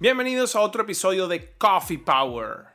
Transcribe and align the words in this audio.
Bienvenidos 0.00 0.56
a 0.56 0.62
otro 0.62 0.84
episodio 0.84 1.28
de 1.28 1.52
Coffee 1.58 1.98
Power. 1.98 2.68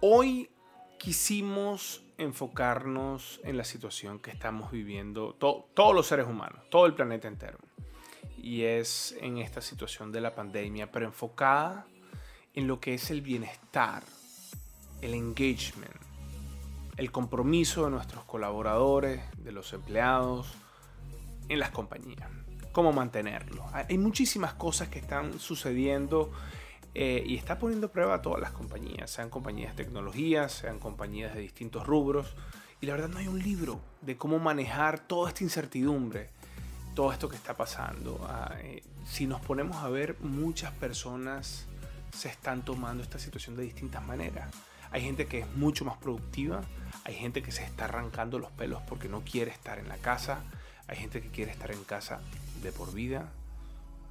Hoy 0.00 0.50
quisimos 0.98 2.04
enfocarnos 2.18 3.40
en 3.42 3.56
la 3.56 3.64
situación 3.64 4.18
que 4.18 4.32
estamos 4.32 4.70
viviendo 4.70 5.32
todos 5.32 5.94
los 5.94 6.06
seres 6.06 6.26
humanos, 6.26 6.60
todo 6.68 6.84
el 6.84 6.92
planeta 6.92 7.26
entero. 7.26 7.56
Y 8.36 8.64
es 8.64 9.16
en 9.22 9.38
esta 9.38 9.62
situación 9.62 10.12
de 10.12 10.20
la 10.20 10.34
pandemia, 10.34 10.92
pero 10.92 11.06
enfocada 11.06 11.86
en 12.52 12.66
lo 12.66 12.80
que 12.80 12.92
es 12.92 13.10
el 13.10 13.22
bienestar, 13.22 14.02
el 15.00 15.14
engagement, 15.14 15.96
el 16.98 17.10
compromiso 17.12 17.86
de 17.86 17.92
nuestros 17.92 18.26
colaboradores, 18.26 19.22
de 19.38 19.52
los 19.52 19.72
empleados, 19.72 20.52
en 21.48 21.60
las 21.60 21.70
compañías 21.70 22.28
cómo 22.76 22.92
mantenerlo. 22.92 23.64
Hay 23.72 23.96
muchísimas 23.96 24.52
cosas 24.52 24.88
que 24.88 24.98
están 24.98 25.38
sucediendo 25.38 26.30
eh, 26.92 27.24
y 27.26 27.36
está 27.36 27.58
poniendo 27.58 27.86
a 27.86 27.90
prueba 27.90 28.16
a 28.16 28.20
todas 28.20 28.38
las 28.38 28.52
compañías, 28.52 29.10
sean 29.10 29.30
compañías 29.30 29.74
de 29.74 29.82
tecnología, 29.82 30.50
sean 30.50 30.78
compañías 30.78 31.34
de 31.34 31.40
distintos 31.40 31.86
rubros. 31.86 32.36
Y 32.82 32.84
la 32.84 32.92
verdad 32.92 33.08
no 33.08 33.16
hay 33.16 33.28
un 33.28 33.38
libro 33.38 33.80
de 34.02 34.18
cómo 34.18 34.38
manejar 34.38 34.98
toda 34.98 35.30
esta 35.30 35.42
incertidumbre, 35.42 36.28
todo 36.94 37.12
esto 37.12 37.30
que 37.30 37.36
está 37.36 37.56
pasando. 37.56 38.20
Ah, 38.28 38.54
eh, 38.60 38.82
si 39.06 39.26
nos 39.26 39.40
ponemos 39.40 39.78
a 39.78 39.88
ver, 39.88 40.18
muchas 40.20 40.70
personas 40.72 41.64
se 42.12 42.28
están 42.28 42.62
tomando 42.62 43.02
esta 43.02 43.18
situación 43.18 43.56
de 43.56 43.62
distintas 43.62 44.04
maneras. 44.04 44.52
Hay 44.90 45.00
gente 45.00 45.24
que 45.24 45.38
es 45.38 45.56
mucho 45.56 45.86
más 45.86 45.96
productiva, 45.96 46.60
hay 47.04 47.14
gente 47.14 47.42
que 47.42 47.52
se 47.52 47.64
está 47.64 47.86
arrancando 47.86 48.38
los 48.38 48.50
pelos 48.50 48.82
porque 48.82 49.08
no 49.08 49.22
quiere 49.22 49.50
estar 49.50 49.78
en 49.78 49.88
la 49.88 49.96
casa, 49.96 50.44
hay 50.88 50.98
gente 50.98 51.22
que 51.22 51.30
quiere 51.30 51.52
estar 51.52 51.70
en 51.70 51.82
casa 51.84 52.20
de 52.62 52.72
por 52.72 52.92
vida. 52.92 53.32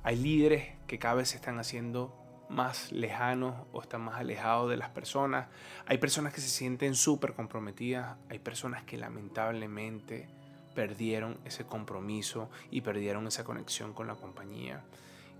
Hay 0.03 0.17
líderes 0.17 0.73
que 0.87 0.99
cada 0.99 1.15
vez 1.15 1.29
se 1.29 1.37
están 1.37 1.59
haciendo 1.59 2.15
más 2.49 2.91
lejanos 2.91 3.55
o 3.73 3.81
están 3.81 4.01
más 4.01 4.15
alejados 4.15 4.69
de 4.69 4.77
las 4.77 4.89
personas. 4.89 5.47
Hay 5.87 5.97
personas 5.97 6.33
que 6.33 6.41
se 6.41 6.49
sienten 6.49 6.95
súper 6.95 7.33
comprometidas. 7.33 8.17
Hay 8.29 8.39
personas 8.39 8.83
que 8.83 8.97
lamentablemente 8.97 10.27
perdieron 10.75 11.37
ese 11.45 11.65
compromiso 11.65 12.49
y 12.69 12.81
perdieron 12.81 13.27
esa 13.27 13.43
conexión 13.43 13.93
con 13.93 14.07
la 14.07 14.15
compañía. 14.15 14.83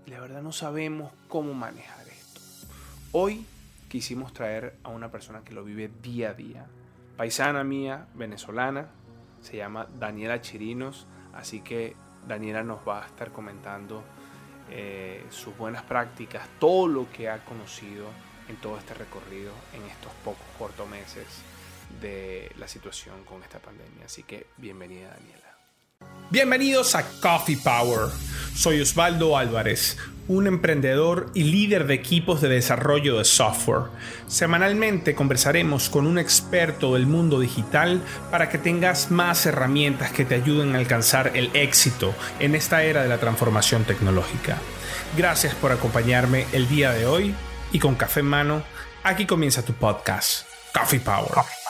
Y 0.06 0.10
la 0.10 0.20
verdad 0.20 0.42
no 0.42 0.52
sabemos 0.52 1.12
cómo 1.28 1.54
manejar 1.54 2.08
esto. 2.08 2.40
Hoy 3.12 3.46
quisimos 3.88 4.32
traer 4.32 4.76
a 4.82 4.88
una 4.88 5.10
persona 5.10 5.42
que 5.42 5.54
lo 5.54 5.64
vive 5.64 5.90
día 6.02 6.30
a 6.30 6.34
día. 6.34 6.66
Paisana 7.16 7.64
mía, 7.64 8.08
venezolana, 8.14 8.88
se 9.40 9.58
llama 9.58 9.86
Daniela 9.98 10.40
Chirinos. 10.40 11.06
Así 11.32 11.60
que 11.60 11.96
Daniela 12.26 12.62
nos 12.62 12.86
va 12.86 13.04
a 13.04 13.06
estar 13.06 13.30
comentando 13.30 14.02
eh, 14.70 15.24
sus 15.30 15.56
buenas 15.56 15.82
prácticas, 15.82 16.48
todo 16.58 16.88
lo 16.88 17.10
que 17.10 17.28
ha 17.28 17.44
conocido 17.44 18.06
en 18.48 18.56
todo 18.56 18.78
este 18.78 18.94
recorrido 18.94 19.52
en 19.72 19.82
estos 19.84 20.12
pocos 20.24 20.46
cortos 20.58 20.88
meses 20.88 21.26
de 22.00 22.50
la 22.58 22.68
situación 22.68 23.24
con 23.24 23.42
esta 23.42 23.58
pandemia. 23.58 24.06
Así 24.06 24.22
que 24.22 24.46
bienvenida 24.56 25.10
Daniela. 25.10 25.45
Bienvenidos 26.28 26.96
a 26.96 27.04
Coffee 27.20 27.56
Power. 27.56 28.10
Soy 28.52 28.80
Osvaldo 28.80 29.38
Álvarez, 29.38 29.96
un 30.26 30.48
emprendedor 30.48 31.30
y 31.34 31.44
líder 31.44 31.86
de 31.86 31.94
equipos 31.94 32.40
de 32.40 32.48
desarrollo 32.48 33.18
de 33.18 33.24
software. 33.24 33.90
Semanalmente 34.26 35.14
conversaremos 35.14 35.88
con 35.88 36.04
un 36.04 36.18
experto 36.18 36.94
del 36.94 37.06
mundo 37.06 37.38
digital 37.38 38.02
para 38.32 38.48
que 38.48 38.58
tengas 38.58 39.12
más 39.12 39.46
herramientas 39.46 40.10
que 40.10 40.24
te 40.24 40.34
ayuden 40.34 40.74
a 40.74 40.78
alcanzar 40.78 41.30
el 41.34 41.48
éxito 41.54 42.12
en 42.40 42.56
esta 42.56 42.82
era 42.82 43.04
de 43.04 43.08
la 43.08 43.18
transformación 43.18 43.84
tecnológica. 43.84 44.58
Gracias 45.16 45.54
por 45.54 45.70
acompañarme 45.70 46.46
el 46.52 46.68
día 46.68 46.90
de 46.90 47.06
hoy 47.06 47.36
y 47.70 47.78
con 47.78 47.94
café 47.94 48.18
en 48.20 48.26
mano, 48.26 48.64
aquí 49.04 49.26
comienza 49.26 49.64
tu 49.64 49.74
podcast, 49.74 50.44
Coffee 50.74 50.98
Power. 50.98 51.65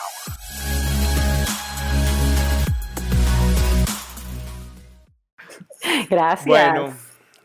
Gracias. 6.09 6.45
Bueno, 6.45 6.93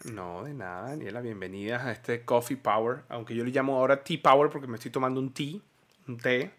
no, 0.05 0.45
de 0.45 0.55
nada, 0.55 0.91
Daniela, 0.91 1.21
bienvenida 1.21 1.84
a 1.84 1.93
este 1.93 2.25
Coffee 2.25 2.56
Power, 2.56 3.03
aunque 3.09 3.34
yo 3.34 3.45
le 3.45 3.50
llamo 3.50 3.77
ahora 3.77 4.03
Tea 4.03 4.19
Power 4.23 4.50
porque 4.50 4.67
me 4.67 4.77
estoy 4.77 4.91
tomando 4.91 5.21
un 5.21 5.33
tea, 5.33 5.59
un 6.06 6.17
té. 6.19 6.50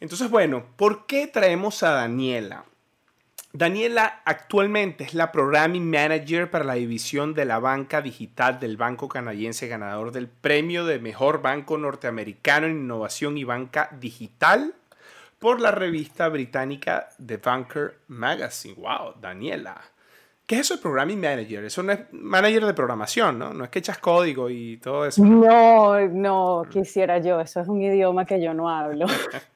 Entonces, 0.00 0.30
bueno, 0.30 0.64
¿por 0.76 1.06
qué 1.06 1.26
traemos 1.26 1.82
a 1.82 1.90
Daniela? 1.90 2.64
Daniela 3.52 4.22
actualmente 4.24 5.04
es 5.04 5.14
la 5.14 5.32
Programming 5.32 5.90
Manager 5.90 6.50
para 6.50 6.64
la 6.64 6.74
división 6.74 7.34
de 7.34 7.44
la 7.44 7.58
banca 7.58 8.00
digital 8.00 8.60
del 8.60 8.76
Banco 8.76 9.08
Canadiense, 9.08 9.66
ganador 9.66 10.12
del 10.12 10.28
premio 10.28 10.84
de 10.84 11.00
Mejor 11.00 11.42
Banco 11.42 11.76
Norteamericano 11.76 12.66
en 12.66 12.78
Innovación 12.78 13.36
y 13.36 13.44
Banca 13.44 13.90
Digital 14.00 14.74
por 15.40 15.60
la 15.60 15.72
revista 15.72 16.28
británica 16.28 17.08
The 17.24 17.38
Banker 17.38 17.98
Magazine. 18.06 18.76
¡Wow, 18.76 19.14
Daniela! 19.20 19.80
¿Qué 20.50 20.56
es 20.56 20.62
eso 20.62 20.74
de 20.74 20.82
Programming 20.82 21.20
Manager? 21.20 21.64
Eso 21.64 21.80
no 21.84 21.92
es 21.92 22.00
manager 22.10 22.66
de 22.66 22.74
programación, 22.74 23.38
¿no? 23.38 23.54
No 23.54 23.62
es 23.62 23.70
que 23.70 23.78
echas 23.78 23.98
código 23.98 24.50
y 24.50 24.78
todo 24.78 25.06
eso. 25.06 25.24
No, 25.24 26.00
no, 26.08 26.64
quisiera 26.68 27.18
yo. 27.18 27.40
Eso 27.40 27.60
es 27.60 27.68
un 27.68 27.80
idioma 27.80 28.26
que 28.26 28.42
yo 28.42 28.52
no 28.52 28.68
hablo. 28.68 29.06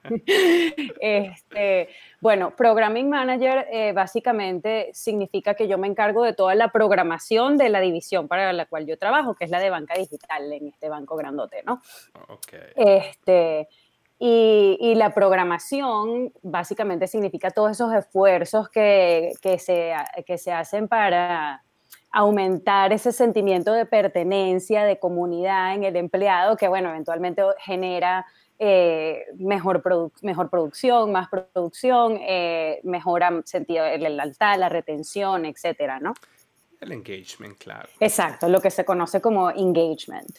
este, 1.01 1.89
bueno, 2.21 2.55
Programming 2.55 3.11
Manager 3.11 3.67
eh, 3.73 3.91
básicamente 3.93 4.91
significa 4.93 5.55
que 5.55 5.67
yo 5.67 5.79
me 5.79 5.89
encargo 5.89 6.23
de 6.23 6.33
toda 6.33 6.55
la 6.55 6.71
programación 6.71 7.57
de 7.57 7.71
la 7.71 7.81
división 7.81 8.29
para 8.29 8.53
la 8.53 8.67
cual 8.67 8.87
yo 8.87 8.97
trabajo, 8.97 9.35
que 9.35 9.47
es 9.47 9.51
la 9.51 9.59
de 9.59 9.71
banca 9.71 9.95
digital 9.99 10.53
en 10.53 10.69
este 10.69 10.89
banco 10.89 11.17
grandote, 11.17 11.65
¿no? 11.65 11.83
Ok. 12.29 12.53
Este, 12.77 13.67
y, 14.19 14.95
la 14.97 15.13
programación 15.13 16.33
básicamente 16.43 17.07
significa 17.07 17.51
todos 17.51 17.73
esos 17.73 17.93
esfuerzos 17.93 18.69
que, 18.69 19.33
que, 19.43 19.59
se, 19.59 19.93
que 20.25 20.39
se 20.39 20.53
hacen 20.53 20.89
para 20.89 21.63
aumentar 22.13 22.93
ese 22.93 23.11
sentimiento 23.11 23.73
de 23.73 23.87
pertenencia, 23.87 24.85
de 24.85 24.99
comunidad 25.01 25.75
en 25.75 25.83
el 25.83 25.97
empleado, 25.97 26.57
que 26.57 26.69
bueno, 26.69 26.91
eventualmente 26.91 27.43
genera 27.59 28.25
eh, 28.61 29.25
mejor, 29.37 29.83
mejor 30.23 30.49
producción, 30.49 31.11
más 31.11 31.29
producción, 31.29 32.17
eh, 32.21 32.81
mejora 32.85 33.43
sentido, 33.45 33.85
el 33.85 34.03
lealtad, 34.03 34.59
la 34.59 34.69
retención, 34.69 35.45
etcétera, 35.45 35.99
¿no? 35.99 36.15
El 36.81 36.93
engagement, 36.93 37.59
claro. 37.59 37.89
Exacto, 37.99 38.49
lo 38.49 38.61
que 38.61 38.71
se 38.71 38.85
conoce 38.85 39.21
como 39.21 39.51
engagement. 39.51 40.39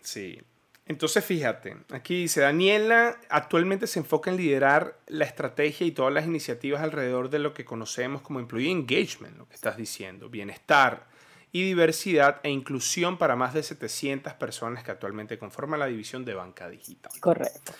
Sí, 0.00 0.40
entonces, 0.86 1.24
fíjate, 1.24 1.76
aquí 1.90 2.22
dice, 2.22 2.40
Daniela 2.40 3.20
actualmente 3.28 3.86
se 3.86 4.00
enfoca 4.00 4.30
en 4.30 4.36
liderar 4.36 4.98
la 5.06 5.24
estrategia 5.24 5.86
y 5.86 5.92
todas 5.92 6.12
las 6.12 6.26
iniciativas 6.26 6.82
alrededor 6.82 7.30
de 7.30 7.38
lo 7.38 7.54
que 7.54 7.64
conocemos 7.64 8.20
como 8.22 8.40
employee 8.40 8.72
engagement, 8.72 9.38
lo 9.38 9.48
que 9.48 9.54
estás 9.54 9.76
diciendo, 9.76 10.28
bienestar 10.28 11.06
y 11.52 11.62
diversidad 11.62 12.40
e 12.42 12.50
inclusión 12.50 13.16
para 13.16 13.36
más 13.36 13.54
de 13.54 13.62
700 13.62 14.32
personas 14.34 14.82
que 14.82 14.90
actualmente 14.90 15.38
conforman 15.38 15.78
la 15.78 15.86
división 15.86 16.24
de 16.24 16.34
banca 16.34 16.68
digital. 16.68 17.12
Correcto. 17.20 17.72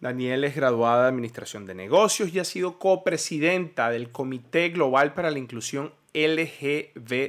Daniela 0.00 0.46
es 0.46 0.54
graduada 0.54 1.02
de 1.02 1.08
Administración 1.08 1.66
de 1.66 1.74
Negocios 1.74 2.32
y 2.32 2.38
ha 2.38 2.44
sido 2.44 2.78
copresidenta 2.78 3.90
del 3.90 4.12
Comité 4.12 4.68
Global 4.68 5.12
para 5.14 5.30
la 5.30 5.38
Inclusión 5.38 5.92
LGBTQ 6.12 7.24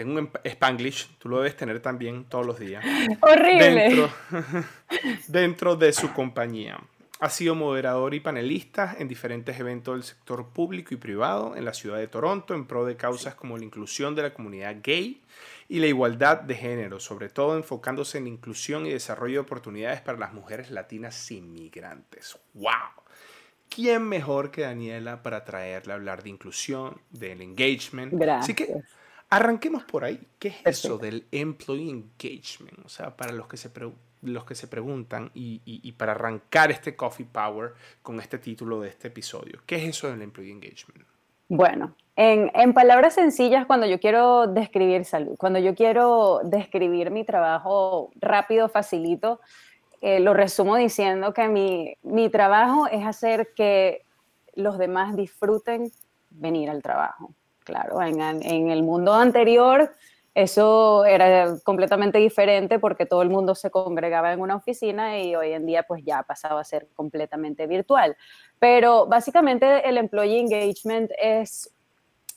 tengo 0.00 0.18
un 0.18 0.30
Spanglish, 0.42 1.18
tú 1.18 1.28
lo 1.28 1.36
debes 1.40 1.58
tener 1.58 1.80
también 1.80 2.24
todos 2.24 2.46
los 2.46 2.58
días. 2.58 2.82
Horrible. 3.20 4.08
Dentro, 5.28 5.76
de 5.76 5.92
su 5.92 6.10
compañía. 6.14 6.80
Ha 7.18 7.28
sido 7.28 7.54
moderador 7.54 8.14
y 8.14 8.20
panelista 8.20 8.96
en 8.98 9.08
diferentes 9.08 9.60
eventos 9.60 9.94
del 9.94 10.04
sector 10.04 10.48
público 10.54 10.94
y 10.94 10.96
privado 10.96 11.54
en 11.54 11.66
la 11.66 11.74
ciudad 11.74 11.98
de 11.98 12.08
Toronto 12.08 12.54
en 12.54 12.64
pro 12.64 12.86
de 12.86 12.96
causas 12.96 13.34
como 13.34 13.58
la 13.58 13.64
inclusión 13.66 14.14
de 14.14 14.22
la 14.22 14.32
comunidad 14.32 14.76
gay 14.82 15.20
y 15.68 15.80
la 15.80 15.86
igualdad 15.86 16.40
de 16.40 16.54
género, 16.54 16.98
sobre 16.98 17.28
todo 17.28 17.54
enfocándose 17.58 18.16
en 18.16 18.26
inclusión 18.26 18.86
y 18.86 18.90
desarrollo 18.92 19.34
de 19.34 19.40
oportunidades 19.40 20.00
para 20.00 20.16
las 20.16 20.32
mujeres 20.32 20.70
latinas 20.70 21.30
inmigrantes. 21.30 22.38
¡Wow! 22.54 22.72
¿Quién 23.68 24.02
mejor 24.08 24.50
que 24.50 24.62
Daniela 24.62 25.22
para 25.22 25.44
traerle 25.44 25.92
a 25.92 25.96
hablar 25.96 26.22
de 26.22 26.30
inclusión, 26.30 27.02
del 27.10 27.42
engagement? 27.42 28.14
Gracias. 28.14 28.44
Así 28.44 28.54
que 28.54 28.82
Arranquemos 29.30 29.84
por 29.84 30.04
ahí. 30.04 30.20
¿Qué 30.40 30.48
es 30.48 30.56
eso 30.64 30.98
del 30.98 31.24
employee 31.30 31.88
engagement? 31.88 32.84
O 32.84 32.88
sea, 32.88 33.16
para 33.16 33.30
los 33.30 33.46
que 33.46 33.56
se, 33.56 33.70
los 34.22 34.44
que 34.44 34.56
se 34.56 34.66
preguntan 34.66 35.30
y, 35.34 35.92
para 35.92 36.12
arrancar 36.12 36.72
este 36.72 36.96
Coffee 36.96 37.26
Power 37.30 37.74
con 38.02 38.18
este 38.18 38.38
título 38.38 38.80
de 38.80 38.88
este 38.88 39.06
episodio. 39.06 39.60
¿Qué 39.66 39.76
es 39.76 39.84
eso 39.84 40.10
del 40.10 40.22
employee 40.22 40.50
engagement? 40.50 41.06
Bueno, 41.48 41.94
en, 42.16 42.74
palabras 42.74 43.14
sencillas, 43.14 43.66
cuando 43.66 43.86
yo 43.86 44.00
quiero 44.00 44.48
describir 44.48 45.04
salud, 45.04 45.36
cuando 45.38 45.60
yo 45.60 45.76
quiero 45.76 46.40
describir 46.42 47.12
mi 47.12 47.24
trabajo 47.24 48.10
rápido, 48.16 48.68
facilito, 48.68 49.40
eh, 50.00 50.18
lo 50.18 50.34
resumo 50.34 50.74
diciendo 50.74 51.32
que 51.34 51.46
mi, 51.48 51.94
mi 52.02 52.30
trabajo 52.30 52.88
es 52.88 53.06
hacer 53.06 53.52
que 53.54 54.04
los 54.54 54.76
demás 54.76 55.14
disfruten 55.14 55.92
venir 56.30 56.68
al 56.68 56.82
trabajo 56.82 57.32
claro, 57.64 58.00
en, 58.02 58.70
el 58.70 58.82
mundo 58.82 59.12
anterior 59.14 59.90
Eso 60.34 61.04
era 61.04 61.56
completamente 61.64 62.18
diferente 62.18 62.78
porque 62.78 63.06
todo 63.06 63.22
el 63.22 63.30
mundo 63.30 63.54
se 63.54 63.70
congregaba 63.70 64.32
en 64.32 64.40
una 64.40 64.56
oficina 64.56 65.18
y 65.18 65.34
hoy 65.34 65.52
en 65.52 65.66
día 65.66 65.82
pues 65.82 66.04
ya 66.04 66.20
ha 66.20 66.22
pasado 66.22 66.58
a 66.58 66.64
ser 66.64 66.88
completamente 66.94 67.66
virtual. 67.66 68.16
Pero 68.58 69.06
básicamente 69.06 69.88
el 69.88 69.98
employee 69.98 70.38
engagement 70.38 71.10
es 71.20 71.74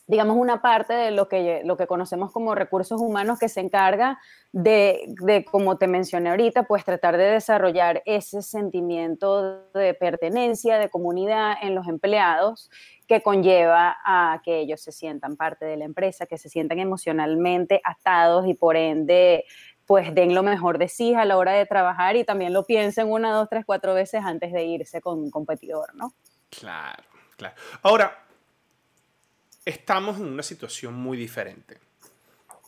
digamos, 0.06 0.36
una 0.36 0.60
parte 0.60 0.92
de 0.92 1.10
lo 1.10 1.28
que, 1.28 1.62
lo 1.64 1.76
que 1.76 1.86
conocemos 1.86 2.30
como 2.30 2.54
recursos 2.54 3.00
humanos 3.00 3.38
que 3.38 3.48
se 3.48 3.60
encarga 3.60 4.18
de, 4.52 5.04
de, 5.22 5.44
como 5.44 5.78
te 5.78 5.86
mencioné 5.86 6.30
ahorita, 6.30 6.64
pues 6.64 6.84
tratar 6.84 7.16
de 7.16 7.24
desarrollar 7.24 8.02
ese 8.04 8.42
sentimiento 8.42 9.70
de 9.72 9.94
pertenencia, 9.94 10.78
de 10.78 10.90
comunidad 10.90 11.54
en 11.62 11.74
los 11.74 11.88
empleados 11.88 12.70
que 13.06 13.22
conlleva 13.22 13.96
a 14.04 14.40
que 14.44 14.60
ellos 14.60 14.82
se 14.82 14.92
sientan 14.92 15.36
parte 15.36 15.64
de 15.64 15.76
la 15.76 15.84
empresa, 15.84 16.26
que 16.26 16.38
se 16.38 16.48
sientan 16.48 16.78
emocionalmente 16.78 17.80
atados 17.84 18.46
y 18.46 18.54
por 18.54 18.76
ende 18.76 19.44
pues 19.86 20.14
den 20.14 20.34
lo 20.34 20.42
mejor 20.42 20.78
de 20.78 20.88
sí 20.88 21.14
a 21.14 21.24
la 21.24 21.36
hora 21.36 21.52
de 21.52 21.66
trabajar 21.66 22.16
y 22.16 22.24
también 22.24 22.52
lo 22.52 22.64
piensen 22.64 23.10
una, 23.10 23.32
dos, 23.32 23.48
tres, 23.50 23.64
cuatro 23.66 23.94
veces 23.94 24.22
antes 24.24 24.52
de 24.52 24.64
irse 24.64 25.00
con 25.00 25.18
un 25.18 25.30
competidor, 25.30 25.94
¿no? 25.94 26.14
Claro, 26.48 27.04
claro. 27.36 27.54
Ahora, 27.82 28.23
estamos 29.64 30.18
en 30.18 30.26
una 30.26 30.42
situación 30.42 30.94
muy 30.94 31.16
diferente. 31.16 31.78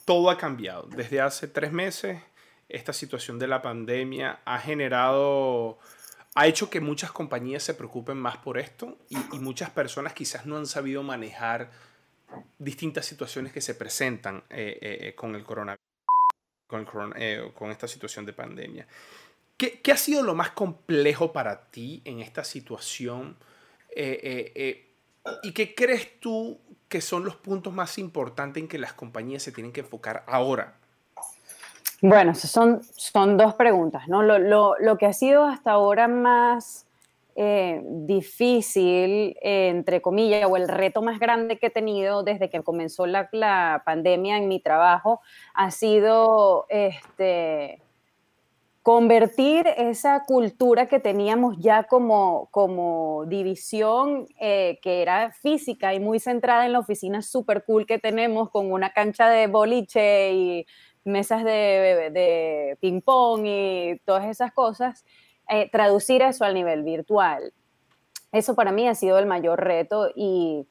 Todo 0.05 0.31
ha 0.31 0.39
cambiado. 0.39 0.85
Desde 0.85 1.21
hace 1.21 1.49
tres 1.49 1.73
meses, 1.73 2.23
esta 2.69 2.93
situación 2.93 3.39
de 3.39 3.47
la 3.47 3.63
pandemia 3.63 4.41
ha 4.45 4.59
generado, 4.59 5.79
ha 6.35 6.47
hecho 6.47 6.71
que 6.71 6.81
muchas 6.81 7.13
compañías 7.13 7.63
se 7.63 7.75
preocupen 7.75 8.17
más 8.17 8.39
por 8.39 8.59
esto 8.59 8.99
y, 9.09 9.39
muchas 9.39 9.71
personas 9.71 10.13
quizás 10.13 10.47
no 10.47 10.57
han 10.57 10.67
sabido 10.67 11.03
manejar 11.03 11.71
distintas 12.59 13.07
situaciones 13.07 13.53
que 13.53 13.61
se 13.61 13.75
presentan 13.75 14.39
eh, 14.51 14.79
eh, 14.81 14.99
eh, 15.09 15.15
con 15.15 15.35
el 15.35 15.45
coronavirus, 15.45 15.85
con, 16.67 17.71
esta 17.71 17.87
situación 17.87 18.27
de 18.27 18.33
pandemia. 18.33 18.87
¿Qué, 19.57 19.81
ha 19.93 19.97
sido 19.97 20.23
lo 20.23 20.35
más 20.35 20.51
complejo 20.51 21.33
para 21.33 21.71
ti 21.71 22.03
en 22.05 22.21
esta 22.21 22.45
situación? 22.45 23.37
¿Y 25.43 25.53
qué 25.53 25.75
crees 25.75 26.21
tú 26.21 26.61
que 26.89 27.01
son 27.01 27.25
los 27.25 27.37
puntos 27.37 27.73
más 27.73 27.99
importantes 27.99 28.63
en 28.63 28.69
que 28.69 28.79
las 28.79 28.93
compañías 28.93 29.43
se 29.43 29.53
tienen 29.53 29.73
que 29.73 29.81
enfocar 29.81 30.25
ahora? 30.27 30.75
Bueno, 32.01 32.35
son, 32.35 32.83
son 32.83 33.37
dos 33.37 33.55
preguntas, 33.55 34.07
¿no? 34.07 34.23
Lo, 34.23 34.99
que 34.99 35.07
ha 35.07 35.13
sido 35.13 35.45
hasta 35.45 35.73
ahora 35.73 36.09
más 36.09 36.87
eh, 37.35 37.83
difícil, 37.85 39.37
entre 39.41 40.03
comillas, 40.03 40.49
o 40.49 40.57
el 40.57 40.69
reto 40.69 41.01
más 41.01 41.19
grande 41.19 41.59
que 41.59 41.67
he 41.69 41.71
tenido 41.71 42.23
desde 42.23 42.51
que 42.51 42.63
comenzó 42.63 43.07
la, 43.07 43.29
la 43.33 43.83
pandemia 43.85 44.37
en 44.37 44.47
mi 44.47 44.61
trabajo, 44.61 45.21
ha 45.55 45.71
sido 45.71 46.67
este, 46.69 47.81
convertir 48.87 49.67
esa 49.79 50.23
cultura 50.27 50.87
que 50.87 51.01
teníamos 51.01 51.57
ya 51.59 51.83
como, 51.83 52.47
como 52.53 53.25
división, 53.27 54.29
eh, 54.39 54.79
que 54.81 55.03
era 55.03 55.33
física 55.33 55.93
y 55.93 55.99
muy 55.99 56.21
centrada 56.21 56.67
en 56.67 56.73
la 56.73 56.79
oficina 56.79 57.21
super 57.21 57.65
cool 57.65 57.85
que 57.85 57.99
tenemos, 57.99 58.49
con 58.49 58.71
una 58.71 58.93
cancha 58.93 59.29
de 59.29 59.49
boliche 59.49 60.33
y 60.35 60.67
mesas 61.03 61.43
de, 61.43 62.13
de 62.13 62.79
ping-pong 62.81 63.45
y 63.45 63.99
todas 64.05 64.27
esas 64.27 64.53
cosas, 64.53 65.05
eh, 65.49 65.69
traducir 65.69 66.23
eso 66.23 66.45
al 66.45 66.55
nivel 66.55 66.85
virtual. 66.85 67.53
Eso 68.31 68.55
para 68.55 68.71
mí 68.71 68.87
ha 68.87 68.95
sido 68.95 69.19
el 69.19 69.27
mayor 69.27 69.65
reto 69.65 70.13
y 70.15 70.69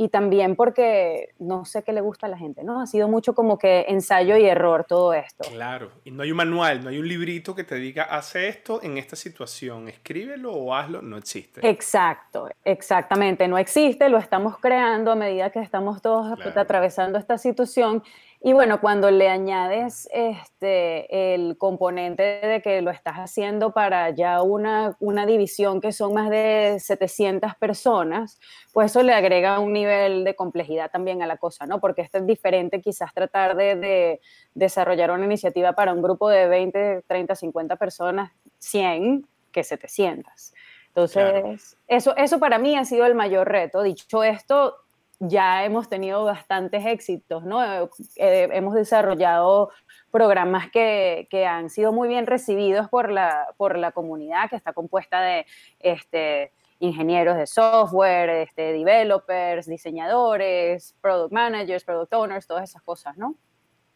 y 0.00 0.10
también 0.10 0.54
porque 0.54 1.30
no 1.40 1.64
sé 1.64 1.82
qué 1.82 1.92
le 1.92 2.00
gusta 2.00 2.26
a 2.26 2.30
la 2.30 2.38
gente, 2.38 2.62
¿no? 2.62 2.80
Ha 2.80 2.86
sido 2.86 3.08
mucho 3.08 3.34
como 3.34 3.58
que 3.58 3.84
ensayo 3.88 4.36
y 4.36 4.44
error 4.44 4.84
todo 4.84 5.12
esto. 5.12 5.42
Claro, 5.50 5.90
y 6.04 6.12
no 6.12 6.22
hay 6.22 6.30
un 6.30 6.36
manual, 6.36 6.84
no 6.84 6.90
hay 6.90 6.98
un 6.98 7.08
librito 7.08 7.52
que 7.52 7.64
te 7.64 7.74
diga, 7.74 8.04
hace 8.04 8.46
esto 8.46 8.80
en 8.80 8.96
esta 8.96 9.16
situación, 9.16 9.88
escríbelo 9.88 10.52
o 10.52 10.72
hazlo, 10.72 11.02
no 11.02 11.16
existe. 11.16 11.68
Exacto, 11.68 12.48
exactamente, 12.64 13.48
no 13.48 13.58
existe, 13.58 14.08
lo 14.08 14.18
estamos 14.18 14.58
creando 14.58 15.10
a 15.10 15.16
medida 15.16 15.50
que 15.50 15.58
estamos 15.58 16.00
todos 16.00 16.38
atravesando 16.54 17.18
esta 17.18 17.36
situación 17.36 18.04
y 18.40 18.52
bueno, 18.52 18.80
cuando 18.80 19.10
le 19.10 19.28
añades 19.28 20.08
este, 20.12 21.34
el 21.34 21.58
componente 21.58 22.22
de 22.22 22.62
que 22.62 22.80
lo 22.82 22.90
estás 22.90 23.16
haciendo 23.16 23.72
para 23.72 24.10
ya 24.10 24.42
una, 24.42 24.96
una, 25.00 25.26
división 25.26 25.80
que 25.80 25.90
son 25.90 26.14
más 26.14 26.30
de 26.30 26.76
700 26.78 27.56
personas, 27.56 28.38
pues 28.72 28.92
eso 28.92 29.02
le 29.02 29.12
agrega 29.12 29.58
un 29.58 29.72
nivel 29.72 30.24
de 30.24 30.36
complejidad 30.36 30.90
también 30.90 31.20
a 31.22 31.26
la 31.26 31.36
cosa, 31.36 31.66
¿no? 31.66 31.80
Porque 31.80 32.02
esto 32.02 32.18
es 32.18 32.26
diferente 32.26 32.80
quizás 32.80 33.12
tratar 33.12 33.56
de, 33.56 33.74
de 33.74 34.20
desarrollar 34.54 35.10
una 35.10 35.24
iniciativa 35.24 35.72
para 35.72 35.92
un 35.92 36.02
grupo 36.02 36.28
de 36.28 36.46
20, 36.46 37.02
30, 37.06 37.34
50 37.34 37.76
personas, 37.76 38.32
100 38.58 39.26
que 39.50 39.64
700. 39.64 40.54
Entonces, 40.88 41.76
eso, 41.86 42.16
eso 42.16 42.38
para 42.40 42.58
mí 42.58 42.76
ha 42.76 42.84
sido 42.84 43.06
el 43.06 43.14
mayor 43.14 43.48
reto. 43.48 43.82
Dicho 43.82 44.24
esto, 44.24 44.76
ya 45.20 45.64
hemos 45.64 45.88
tenido 45.88 46.24
bastantes 46.24 46.86
éxitos, 46.86 47.44
¿no? 47.44 47.62
Eh, 47.64 48.48
hemos 48.52 48.74
desarrollado 48.74 49.70
programas 50.10 50.70
que, 50.70 51.26
que, 51.30 51.46
han 51.46 51.70
sido 51.70 51.92
muy 51.92 52.08
bien 52.08 52.26
recibidos 52.26 52.88
por 52.88 53.10
la, 53.10 53.48
por 53.56 53.76
la 53.76 53.92
comunidad, 53.92 54.48
que 54.48 54.56
está 54.56 54.72
compuesta 54.72 55.20
de 55.20 55.46
este, 55.80 56.52
ingenieros 56.78 57.36
de 57.36 57.46
software, 57.46 58.30
este, 58.30 58.72
developers, 58.72 59.66
diseñadores, 59.66 60.94
product 61.00 61.32
managers, 61.32 61.84
product 61.84 62.14
owners, 62.14 62.46
todas 62.46 62.70
esas 62.70 62.82
cosas, 62.82 63.16
¿no? 63.16 63.34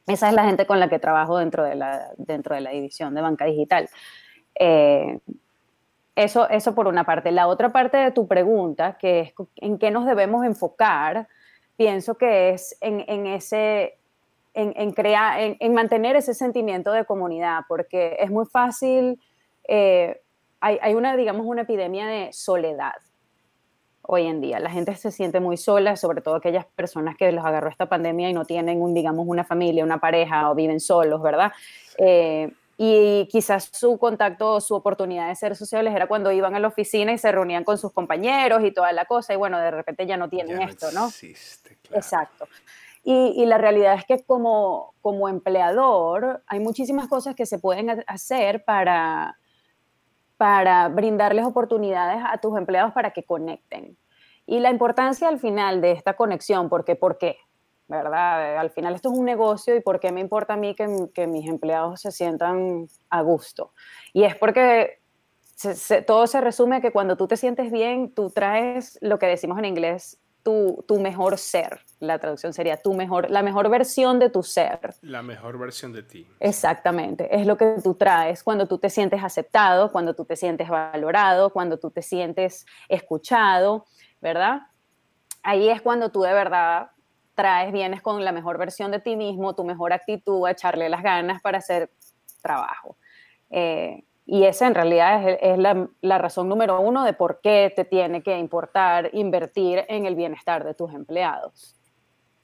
Esa 0.06 0.28
es 0.28 0.34
la 0.34 0.44
gente 0.44 0.66
con 0.66 0.80
la 0.80 0.88
que 0.88 0.98
trabajo 0.98 1.38
dentro 1.38 1.62
de 1.62 1.76
la, 1.76 2.10
dentro 2.16 2.56
de 2.56 2.60
la 2.60 2.70
división 2.70 3.14
de 3.14 3.20
banca 3.20 3.44
digital. 3.44 3.88
Eh, 4.56 5.20
eso, 6.14 6.48
eso 6.48 6.74
por 6.74 6.88
una 6.88 7.04
parte. 7.04 7.30
La 7.32 7.48
otra 7.48 7.70
parte 7.70 7.96
de 7.96 8.10
tu 8.10 8.26
pregunta, 8.26 8.98
que 8.98 9.20
es 9.20 9.32
en 9.56 9.78
qué 9.78 9.90
nos 9.90 10.06
debemos 10.06 10.44
enfocar, 10.44 11.28
pienso 11.76 12.16
que 12.16 12.50
es 12.50 12.76
en, 12.80 13.26
ese, 13.26 13.98
en, 14.54 14.92
crear, 14.92 15.56
en, 15.58 15.74
mantener 15.74 16.16
ese 16.16 16.34
sentimiento 16.34 16.92
de 16.92 17.04
comunidad, 17.04 17.60
porque 17.66 18.16
es 18.20 18.30
muy 18.30 18.46
fácil, 18.46 19.18
eh, 19.66 20.20
hay, 20.60 20.94
una, 20.94 21.16
digamos, 21.16 21.44
una 21.44 21.62
epidemia 21.62 22.06
de 22.06 22.32
soledad 22.32 22.94
hoy 24.02 24.26
en 24.26 24.40
día. 24.40 24.60
La 24.60 24.70
gente 24.70 24.94
se 24.94 25.10
siente 25.10 25.40
muy 25.40 25.56
sola, 25.56 25.96
sobre 25.96 26.20
todo 26.20 26.36
aquellas 26.36 26.66
personas 26.66 27.16
que 27.16 27.32
los 27.32 27.44
agarró 27.44 27.68
esta 27.68 27.86
pandemia 27.86 28.28
y 28.28 28.32
no 28.32 28.44
tienen, 28.44 28.80
un, 28.80 28.94
digamos, 28.94 29.26
una 29.26 29.44
familia, 29.44 29.82
una 29.82 29.98
pareja 29.98 30.50
o 30.50 30.54
viven 30.54 30.78
solos, 30.78 31.20
¿verdad? 31.20 31.52
Eh, 31.98 32.52
y 32.76 33.28
quizás 33.30 33.70
su 33.72 33.98
contacto, 33.98 34.60
su 34.60 34.74
oportunidad 34.74 35.28
de 35.28 35.36
ser 35.36 35.56
sociales 35.56 35.94
era 35.94 36.06
cuando 36.06 36.32
iban 36.32 36.54
a 36.54 36.60
la 36.60 36.68
oficina 36.68 37.12
y 37.12 37.18
se 37.18 37.30
reunían 37.30 37.64
con 37.64 37.78
sus 37.78 37.92
compañeros 37.92 38.64
y 38.64 38.72
toda 38.72 38.92
la 38.92 39.04
cosa, 39.04 39.34
y 39.34 39.36
bueno, 39.36 39.58
de 39.58 39.70
repente 39.70 40.06
ya 40.06 40.16
no 40.16 40.28
tienen 40.28 40.60
esto, 40.62 40.90
¿no? 40.92 41.08
Existe, 41.08 41.76
claro. 41.82 41.98
Exacto. 41.98 42.48
Y, 43.04 43.34
y, 43.36 43.46
la 43.46 43.58
realidad 43.58 43.94
es 43.94 44.04
que 44.04 44.22
como, 44.24 44.94
como 45.00 45.28
empleador 45.28 46.42
hay 46.46 46.60
muchísimas 46.60 47.08
cosas 47.08 47.34
que 47.34 47.46
se 47.46 47.58
pueden 47.58 48.04
hacer 48.06 48.64
para, 48.64 49.38
para 50.36 50.88
brindarles 50.88 51.44
oportunidades 51.44 52.22
a 52.24 52.38
tus 52.38 52.56
empleados 52.56 52.92
para 52.92 53.10
que 53.10 53.24
conecten. 53.24 53.96
Y 54.46 54.60
la 54.60 54.70
importancia 54.70 55.28
al 55.28 55.38
final 55.38 55.80
de 55.80 55.92
esta 55.92 56.14
conexión, 56.14 56.68
porque 56.68 56.96
¿por 56.96 57.18
qué? 57.18 57.38
¿Verdad? 57.92 58.56
Al 58.56 58.70
final 58.70 58.94
esto 58.94 59.12
es 59.12 59.18
un 59.18 59.24
negocio 59.24 59.76
y 59.76 59.80
¿por 59.80 60.00
qué 60.00 60.10
me 60.12 60.20
importa 60.20 60.54
a 60.54 60.56
mí 60.56 60.74
que, 60.74 61.26
mis 61.26 61.48
empleados 61.48 62.00
se 62.00 62.10
sientan 62.10 62.88
a 63.10 63.22
gusto? 63.22 63.72
Y 64.12 64.24
es 64.24 64.34
porque 64.34 65.00
todo 66.06 66.26
se 66.26 66.40
resume 66.40 66.80
que 66.80 66.90
cuando 66.90 67.16
tú 67.16 67.28
te 67.28 67.36
sientes 67.36 67.70
bien, 67.70 68.12
tú 68.14 68.30
traes 68.30 68.98
lo 69.02 69.18
que 69.18 69.26
decimos 69.26 69.58
en 69.58 69.66
inglés, 69.66 70.18
tu, 70.42 70.84
tu, 70.88 70.98
mejor 70.98 71.38
ser. 71.38 71.80
La 72.00 72.18
traducción 72.18 72.52
sería 72.52 72.76
tu 72.76 72.94
mejor, 72.94 73.30
la 73.30 73.42
mejor 73.42 73.68
versión 73.68 74.18
de 74.18 74.28
tu 74.28 74.42
ser. 74.42 74.96
La 75.02 75.22
mejor 75.22 75.56
versión 75.56 75.92
de 75.92 76.02
ti. 76.02 76.26
Exactamente. 76.40 77.36
Es 77.36 77.46
lo 77.46 77.56
que 77.56 77.76
tú 77.84 77.94
traes 77.94 78.42
cuando 78.42 78.66
tú 78.66 78.78
te 78.78 78.90
sientes 78.90 79.22
aceptado, 79.22 79.92
cuando 79.92 80.14
tú 80.14 80.24
te 80.24 80.34
sientes 80.34 80.68
valorado, 80.68 81.50
cuando 81.50 81.78
tú 81.78 81.90
te 81.90 82.02
sientes 82.02 82.66
escuchado, 82.88 83.84
¿verdad? 84.20 84.62
Ahí 85.44 85.68
es 85.68 85.80
cuando 85.80 86.10
tú 86.10 86.22
de 86.22 86.32
verdad 86.32 86.90
traes, 87.34 87.72
vienes 87.72 88.02
con 88.02 88.24
la 88.24 88.32
mejor 88.32 88.58
versión 88.58 88.90
de 88.90 89.00
ti 89.00 89.16
mismo, 89.16 89.54
tu 89.54 89.64
mejor 89.64 89.92
actitud, 89.92 90.46
a 90.46 90.52
echarle 90.52 90.88
las 90.88 91.02
ganas 91.02 91.40
para 91.42 91.58
hacer 91.58 91.90
trabajo. 92.42 92.96
Eh, 93.50 94.04
y 94.24 94.44
esa 94.44 94.66
en 94.66 94.74
realidad 94.74 95.28
es, 95.40 95.58
la, 95.58 96.18
razón 96.18 96.48
número 96.48 96.80
uno 96.80 97.04
de 97.04 97.12
por 97.12 97.40
qué 97.42 97.72
te 97.74 97.84
tiene 97.84 98.22
que 98.22 98.38
importar 98.38 99.10
invertir 99.12 99.84
en 99.88 100.06
el 100.06 100.14
bienestar 100.14 100.64
de 100.64 100.74
tus 100.74 100.92
empleados. 100.94 101.74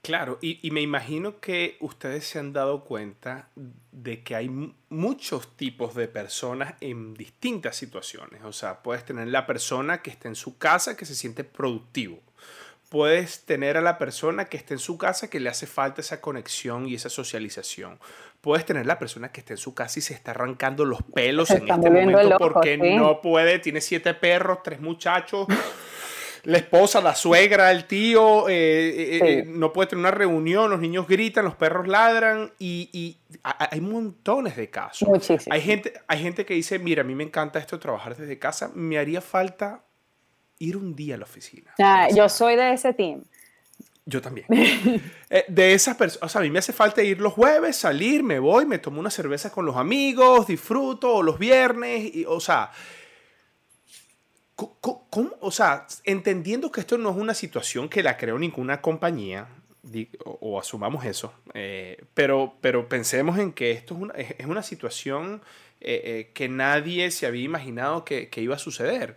Claro, 0.03 0.39
y, 0.41 0.67
y, 0.67 0.71
me 0.71 0.81
imagino 0.81 1.39
que 1.41 1.77
ustedes 1.81 2.27
se 2.27 2.39
han 2.39 2.53
dado 2.53 2.85
cuenta 2.85 3.51
de 3.91 4.23
que 4.23 4.37
hay 4.37 4.49
muchos 4.89 5.57
tipos 5.57 5.95
de 5.95 6.09
personas 6.09 6.75
en 6.81 7.15
distintas 7.15 7.77
situaciones. 7.77 8.43
O 8.45 8.53
sea, 8.53 8.83
puedes 8.83 9.05
tener 9.05 9.29
la 9.29 9.47
persona 9.47 10.01
que 10.01 10.11
está 10.11 10.29
en 10.29 10.37
su 10.37 10.57
casa 10.57 10.97
que 10.97 11.05
se 11.05 11.15
siente 11.15 11.45
productivo 11.45 12.21
puedes 12.89 13.45
tener 13.45 13.77
a 13.77 13.81
la 13.81 13.99
persona 13.99 14.47
que 14.47 14.57
esté 14.57 14.75
en 14.75 14.81
su 14.81 14.97
casa 14.99 15.29
que 15.29 15.41
le 15.41 15.49
hace 15.49 15.67
falta 15.67 16.01
esa 16.01 16.21
conexión 16.21 16.87
y 16.89 16.95
esa 16.95 17.09
socialización. 17.09 17.99
Puedes 18.41 18.65
tener 18.65 18.87
la 18.87 18.99
persona 18.99 19.31
que 19.31 19.41
esté 19.41 19.55
en 19.55 19.59
su 19.59 19.75
casa 19.75 19.99
y 19.99 20.03
se 20.03 20.15
está 20.15 20.31
arrancando 20.31 20.85
los 20.85 21.03
pelos 21.03 21.51
en 21.51 21.69
este 21.69 21.91
momento 21.91 22.37
porque 22.39 22.79
no 22.79 23.21
puede, 23.21 23.59
tiene 23.59 23.81
siete 23.81 24.15
perros, 24.15 24.63
tres 24.63 24.81
muchachos. 24.81 25.47
la 26.45 26.59
esposa, 26.59 27.01
la 27.01 27.15
suegra, 27.15 27.71
el 27.71 27.85
tío, 27.85 28.49
eh, 28.49 28.55
eh, 28.55 29.21
eh, 29.23 29.45
no 29.47 29.73
puede 29.73 29.89
tener 29.91 30.01
una 30.01 30.11
reunión, 30.11 30.71
los 30.71 30.81
niños 30.81 31.07
gritan, 31.07 31.45
los 31.45 31.57
perros 31.57 31.89
ladran 31.89 32.53
y, 32.59 33.19
hay 33.43 33.81
montones 33.81 34.57
de 34.57 34.71
casos. 34.71 35.09
Hay 35.51 35.61
gente, 35.61 35.93
hay 36.07 36.23
gente 36.23 36.47
que 36.47 36.55
dice, 36.55 36.79
mira, 36.79 37.03
a 37.03 37.05
mí 37.05 37.15
me 37.15 37.25
encanta 37.25 37.59
esto 37.59 37.79
trabajar 37.79 38.17
desde 38.17 38.39
casa, 38.39 38.71
me 38.75 38.99
haría 38.99 39.21
falta 39.21 39.85
ir 40.59 40.77
un 40.77 40.95
día 40.95 41.15
a 41.15 41.19
la 41.19 41.25
oficina. 41.25 41.73
yo 42.15 42.29
soy 42.29 42.57
de 42.57 42.73
ese 42.73 42.93
team. 42.93 43.23
Yo 44.07 44.23
también. 44.23 44.47
de 45.49 45.75
esas 45.75 45.97
personas, 45.97 46.25
o 46.25 46.29
sea, 46.31 46.41
a 46.41 46.45
mí 46.45 46.51
me 46.51 46.59
hace 46.59 46.73
falta 46.73 47.03
ir 47.03 47.21
los 47.21 47.35
jueves, 47.35 47.77
salir, 47.77 48.23
me 48.23 48.39
voy, 48.39 48.65
me 48.65 48.79
tomo 48.79 49.01
una 49.01 49.11
cerveza 49.11 49.51
con 49.51 49.67
los 49.67 49.77
amigos, 49.77 50.47
disfruto, 50.47 51.17
o 51.17 51.23
los 51.23 51.39
viernes, 51.39 52.15
y, 52.15 52.25
o 52.25 52.41
sea, 52.41 52.71
¿Cómo, 54.59 55.37
O 55.41 55.53
sea, 55.53 55.87
entendiendo 56.03 56.73
que 56.73 56.81
esto 56.81 56.99
no 56.99 57.11
es 57.11 57.17
una 57.17 57.35
situación 57.35 57.89
que 57.89 58.03
la 58.03 58.17
creó 58.17 58.37
ninguna 58.41 58.81
compañía, 58.81 59.47
o, 60.25 60.59
asumamos 60.59 61.05
eso, 61.05 61.33
eh, 61.55 62.05
pero, 62.13 62.55
pero 62.61 62.89
pensemos 62.89 63.39
en 63.39 63.53
que 63.53 63.71
esto 63.71 63.95
es 63.95 64.01
una, 64.01 64.15
es 64.15 64.47
una 64.47 64.65
situación 64.65 65.43
eh, 65.81 66.03
eh, 66.05 66.31
que 66.35 66.49
nadie 66.49 67.13
se 67.13 67.27
había 67.27 67.45
imaginado 67.45 68.05
que, 68.05 68.31
que, 68.31 68.41
iba 68.41 68.57
a 68.57 68.59
suceder. 68.59 69.17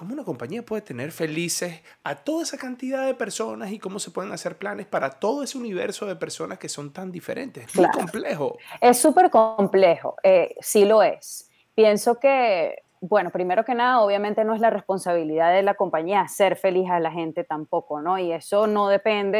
¿Cómo 0.00 0.14
una 0.14 0.24
compañía 0.24 0.62
puede 0.62 0.80
tener 0.80 1.12
felices 1.12 1.82
a 2.04 2.14
toda 2.14 2.44
esa 2.44 2.56
cantidad 2.56 3.04
de 3.04 3.12
personas 3.12 3.70
y 3.70 3.78
cómo 3.78 3.98
se 3.98 4.10
pueden 4.10 4.32
hacer 4.32 4.56
planes 4.56 4.86
para 4.86 5.10
todo 5.10 5.42
ese 5.42 5.58
universo 5.58 6.06
de 6.06 6.16
personas 6.16 6.58
que 6.58 6.70
son 6.70 6.90
tan 6.90 7.12
diferentes? 7.12 7.66
Es 7.66 7.76
muy 7.76 7.86
complejo. 7.90 8.56
Es 8.80 8.98
súper 8.98 9.28
complejo, 9.28 10.16
sí 10.62 10.86
lo 10.86 11.02
es. 11.02 11.50
Pienso 11.74 12.18
que 12.18 12.82
bueno, 13.02 13.28
primero 13.28 13.62
que 13.62 13.74
nada, 13.74 14.00
obviamente 14.00 14.42
no 14.42 14.54
es 14.54 14.62
la 14.62 14.70
responsabilidad 14.70 15.52
de 15.52 15.60
la 15.60 15.74
compañía 15.74 16.26
ser 16.28 16.56
feliz 16.56 16.88
a 16.88 16.98
la 16.98 17.10
gente 17.10 17.44
tampoco, 17.44 18.00
¿no? 18.00 18.18
Y 18.18 18.32
eso 18.32 18.66
no 18.66 18.88
depende 18.88 19.38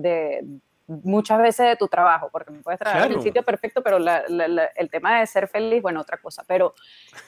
de, 0.00 0.44
muchas 0.88 1.38
veces 1.38 1.68
de 1.68 1.76
tu 1.76 1.86
trabajo, 1.86 2.30
porque 2.32 2.50
no 2.50 2.62
puedes 2.62 2.80
trabajar 2.80 3.12
en 3.12 3.18
el 3.18 3.22
sitio 3.22 3.44
perfecto, 3.44 3.80
pero 3.80 3.98
el 3.98 4.90
tema 4.90 5.20
de 5.20 5.26
ser 5.28 5.46
feliz, 5.46 5.80
bueno, 5.80 6.00
otra 6.00 6.16
cosa. 6.16 6.42
Pero 6.48 6.74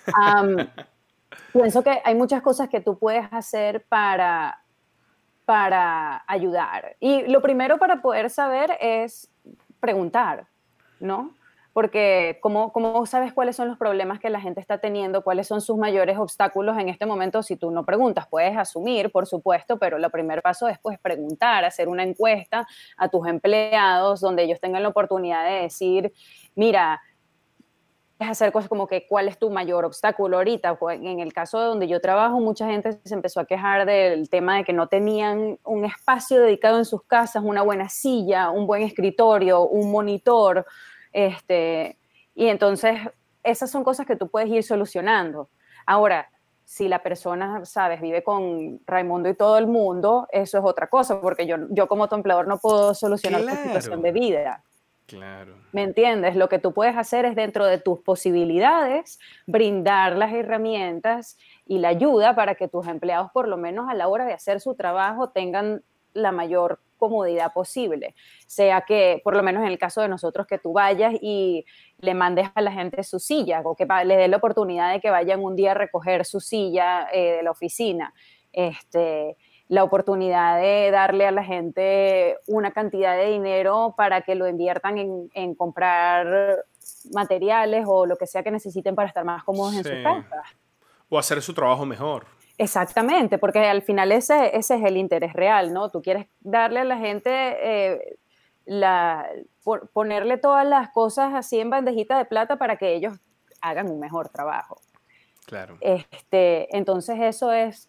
pienso 1.53 1.83
que 1.83 2.01
hay 2.05 2.15
muchas 2.15 2.43
cosas 2.43 2.69
que 2.69 2.81
tú 2.81 2.99
puedes 2.99 3.27
hacer 3.31 3.85
para, 3.89 4.63
para 5.45 6.25
ayudar. 6.27 6.97
Y 7.01 7.23
lo 7.29 7.43
primero 7.43 7.79
para 7.79 8.03
poder 8.03 8.31
saber 8.31 8.77
es 8.81 9.31
preguntar, 9.81 10.47
¿no? 11.01 11.35
porque 11.77 12.39
¿cómo, 12.41 12.73
¿cómo, 12.73 13.05
sabes 13.05 13.35
cuáles 13.35 13.55
son 13.55 13.69
los 13.69 13.77
problemas 13.77 14.19
que 14.19 14.31
la 14.31 14.41
gente 14.41 14.63
está 14.63 14.79
teniendo, 14.79 15.23
cuáles 15.23 15.47
son 15.47 15.61
sus 15.61 15.77
mayores 15.77 16.17
obstáculos 16.17 16.79
en 16.79 16.89
este 16.89 17.05
momento 17.05 17.43
si 17.43 17.57
tú 17.57 17.71
no 17.71 17.85
preguntas? 17.85 18.27
Puedes 18.29 18.57
asumir, 18.57 19.13
por 19.13 19.27
supuesto, 19.27 19.79
pero 19.79 19.99
el 19.99 20.11
primer 20.11 20.41
paso 20.41 20.69
es 20.69 20.79
pues, 20.79 20.99
preguntar, 20.99 21.67
hacer 21.67 21.89
una 21.89 22.03
encuesta 22.03 22.67
a 22.97 23.09
tus 23.11 23.29
empleados 23.29 24.23
donde 24.23 24.45
ellos 24.45 24.59
tengan 24.59 24.85
la 24.85 24.89
oportunidad 24.89 25.45
de 25.45 25.65
decir, 25.65 26.15
mira, 26.55 27.03
es 28.19 28.29
hacer 28.29 28.51
cosas 28.51 28.69
como 28.69 28.87
que 28.87 29.07
cuál 29.07 29.29
es 29.29 29.39
tu 29.39 29.51
mayor 29.51 29.85
obstáculo 29.85 30.39
ahorita. 30.39 30.79
En 30.93 31.21
el 31.21 31.33
caso 31.33 31.61
de 31.61 31.67
donde 31.67 31.89
yo 31.89 32.01
trabajo, 32.01 32.41
mucha 32.41 32.67
gente 32.67 32.99
se 33.05 33.15
empezó 33.15 33.41
a 33.41 33.45
quejar 33.45 33.85
del 33.85 34.31
tema 34.31 34.57
de 34.57 34.65
que 34.65 34.73
no 34.73 34.89
tenían 34.89 35.59
un 35.65 35.85
espacio 35.85 36.41
dedicado 36.41 36.79
en 36.79 36.87
sus 36.87 37.03
casas, 37.03 37.43
una 37.45 37.63
buena 37.63 37.89
silla, 37.89 38.51
un 38.51 38.67
buen 38.67 38.83
escritorio, 38.83 39.67
un 39.67 39.91
monitor, 39.91 40.65
este, 41.13 41.99
y 42.35 42.49
entonces, 42.49 42.99
esas 43.43 43.71
son 43.71 43.85
cosas 43.85 44.07
que 44.07 44.17
tú 44.17 44.29
puedes 44.29 44.51
ir 44.51 44.63
solucionando. 44.63 45.49
Ahora, 45.87 46.29
si 46.65 46.89
la 46.89 47.03
persona, 47.03 47.65
sabes, 47.65 48.01
vive 48.01 48.23
con 48.23 48.81
Raimundo 48.87 49.29
y 49.29 49.35
todo 49.35 49.57
el 49.57 49.67
mundo, 49.67 50.27
eso 50.31 50.59
es 50.59 50.65
otra 50.65 50.89
cosa, 50.89 51.21
porque 51.21 51.47
yo, 51.47 51.57
yo 51.71 51.87
como 51.87 52.09
tu 52.09 52.17
empleador 52.17 52.49
no 52.49 52.59
puedo 52.59 52.93
solucionar 52.93 53.43
tu 53.43 53.51
situación 53.51 54.03
de 54.03 54.13
vida. 54.13 54.65
Claro. 55.07 55.55
¿Me 55.73 55.83
entiendes? 55.83 56.35
Lo 56.35 56.49
que 56.49 56.59
tú 56.59 56.73
puedes 56.73 56.97
hacer 56.97 57.25
es 57.25 57.37
dentro 57.37 57.65
de 57.65 57.79
tus 57.79 58.01
posibilidades 58.01 59.21
brindar 59.47 60.17
las 60.17 60.33
herramientas 60.33 61.39
y 61.65 61.79
la 61.79 61.89
ayuda 61.89 62.35
para 62.35 62.57
que 62.57 62.67
tus 62.67 62.89
empleados, 62.89 63.31
por 63.33 63.47
lo 63.47 63.57
menos 63.57 63.89
a 63.89 63.95
la 63.95 64.09
hora 64.09 64.25
de 64.25 64.33
hacer 64.33 64.61
su 64.61 64.75
trabajo, 64.75 65.31
tengan 65.31 65.83
la 66.13 66.33
mayor 66.33 66.81
comodidad 66.97 67.53
posible. 67.53 68.15
Sea 68.47 68.81
que, 68.81 69.21
por 69.23 69.37
lo 69.37 69.43
menos 69.43 69.63
en 69.63 69.69
el 69.69 69.79
caso 69.79 70.01
de 70.01 70.09
nosotros, 70.09 70.47
que 70.47 70.59
tú 70.59 70.73
vayas 70.73 71.15
y 71.21 71.65
le 71.99 72.15
mandes 72.15 72.49
a 72.55 72.61
la 72.61 72.73
gente 72.73 73.03
su 73.05 73.21
silla 73.21 73.61
o 73.65 73.77
que 73.77 73.87
le 74.05 74.17
dé 74.17 74.29
la 74.29 74.39
oportunidad 74.39 74.93
de 74.93 75.01
que 75.01 75.11
vayan 75.11 75.43
un 75.43 75.55
día 75.55 75.73
a 75.73 75.75
recoger 75.75 76.25
su 76.25 76.41
silla 76.41 77.09
eh, 77.13 77.37
de 77.37 77.43
la 77.43 77.51
oficina. 77.51 78.13
Este, 78.53 79.37
la 79.69 79.83
oportunidad 79.83 80.61
de 80.61 80.91
darle 80.91 81.27
a 81.27 81.33
la 81.33 81.43
gente 81.43 82.39
una 82.47 82.71
cantidad 82.71 83.17
de 83.17 83.31
dinero 83.31 83.95
para 83.97 84.23
que 84.23 84.35
lo 84.35 84.49
inviertan 84.49 85.29
en, 85.33 85.55
comprar 85.55 86.65
materiales 87.13 87.85
o 87.87 88.07
lo 88.07 88.17
que 88.17 88.27
sea 88.27 88.43
que 88.43 88.51
necesiten 88.51 88.95
para 88.95 89.09
estar 89.09 89.25
más 89.25 89.43
cómodos 89.43 89.75
en 89.75 89.85
su 89.85 90.03
casa. 90.03 90.43
O 91.09 91.19
hacer 91.19 91.43
su 91.43 91.55
trabajo 91.55 91.85
mejor. 91.85 92.27
Exactamente, 92.59 93.39
porque 93.39 93.59
al 93.61 93.83
final 93.83 94.13
ese, 94.13 94.57
ese 94.57 94.77
es 94.77 94.85
el 94.85 94.97
interés 94.97 95.33
real, 95.35 95.73
¿no? 95.73 95.91
Tú 95.91 96.01
quieres 96.01 96.27
darle 96.41 96.81
a 96.81 96.85
la 96.85 96.97
gente, 96.97 97.31
eh, 97.31 98.19
la, 98.65 99.29
ponerle 99.93 100.39
todas 100.39 100.67
las 100.67 100.91
cosas 100.91 101.35
así 101.35 101.61
en 101.61 101.71
bandejita 101.71 102.17
de 102.17 102.25
plata 102.25 102.57
para 102.57 102.77
que 102.77 102.95
ellos 102.95 103.19
hagan 103.61 103.91
un 103.91 104.01
mejor 104.01 104.29
trabajo. 104.31 104.81
Claro. 105.45 105.77
Este, 105.81 106.75
entonces 106.77 107.19
eso 107.21 107.53
es, 107.53 107.89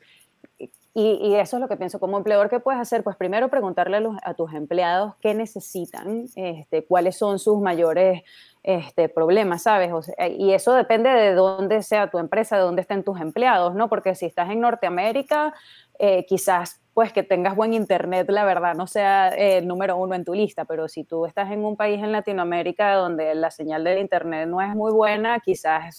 y, 1.00 1.36
eso 1.36 1.58
es 1.58 1.62
lo 1.62 1.68
que 1.68 1.77
pienso 1.77 2.00
como 2.00 2.18
empleador, 2.18 2.50
¿qué 2.50 2.60
puedes 2.60 2.82
hacer? 2.82 3.04
Pues 3.04 3.16
primero 3.16 3.50
preguntarle 3.50 4.00
a, 4.24 4.34
tus 4.34 4.51
empleados 4.54 5.13
qué 5.22 5.36
necesitan, 5.36 6.25
este, 6.36 6.86
cuáles 6.86 7.16
son 7.16 7.38
sus 7.38 7.62
mayores 7.62 8.24
este, 8.63 9.08
problemas, 9.08 9.62
¿sabes? 9.62 9.92
y 10.39 10.54
eso 10.54 10.74
depende 10.74 11.12
de 11.12 11.36
dónde 11.36 11.84
sea 11.84 12.10
tu 12.10 12.18
empresa, 12.18 12.58
de 12.58 12.63
dónde 12.63 12.82
estén 12.82 13.04
tus 13.04 13.22
empleados, 13.22 13.75
¿no? 13.75 13.89
Porque 13.89 14.16
si 14.16 14.25
estás 14.25 14.50
en 14.50 14.60
Norteamérica, 14.60 15.54
eh, 16.00 16.25
quizás 16.25 16.82
pues 16.96 17.13
que 17.13 17.22
tengas 17.22 17.56
buen 17.56 17.75
internet, 17.75 18.27
la 18.32 18.44
verdad, 18.44 18.74
no 18.74 18.88
sea 18.88 19.30
el 19.30 19.68
número 19.68 19.98
uno 19.98 20.16
en 20.16 20.25
tu 20.25 20.34
lista, 20.34 20.66
pero 20.66 20.88
si 20.88 21.04
tú 21.04 21.27
estás 21.27 21.51
en 21.51 21.63
un 21.63 21.77
país 21.77 22.01
en 22.01 22.12
Latinoamérica 22.12 22.96
donde 22.96 23.36
la 23.36 23.51
señal 23.51 23.84
del 23.84 24.00
internet 24.00 24.48
no 24.48 24.63
es 24.63 24.70
muy 24.70 24.92
buena, 24.92 25.39
quizás 25.42 25.96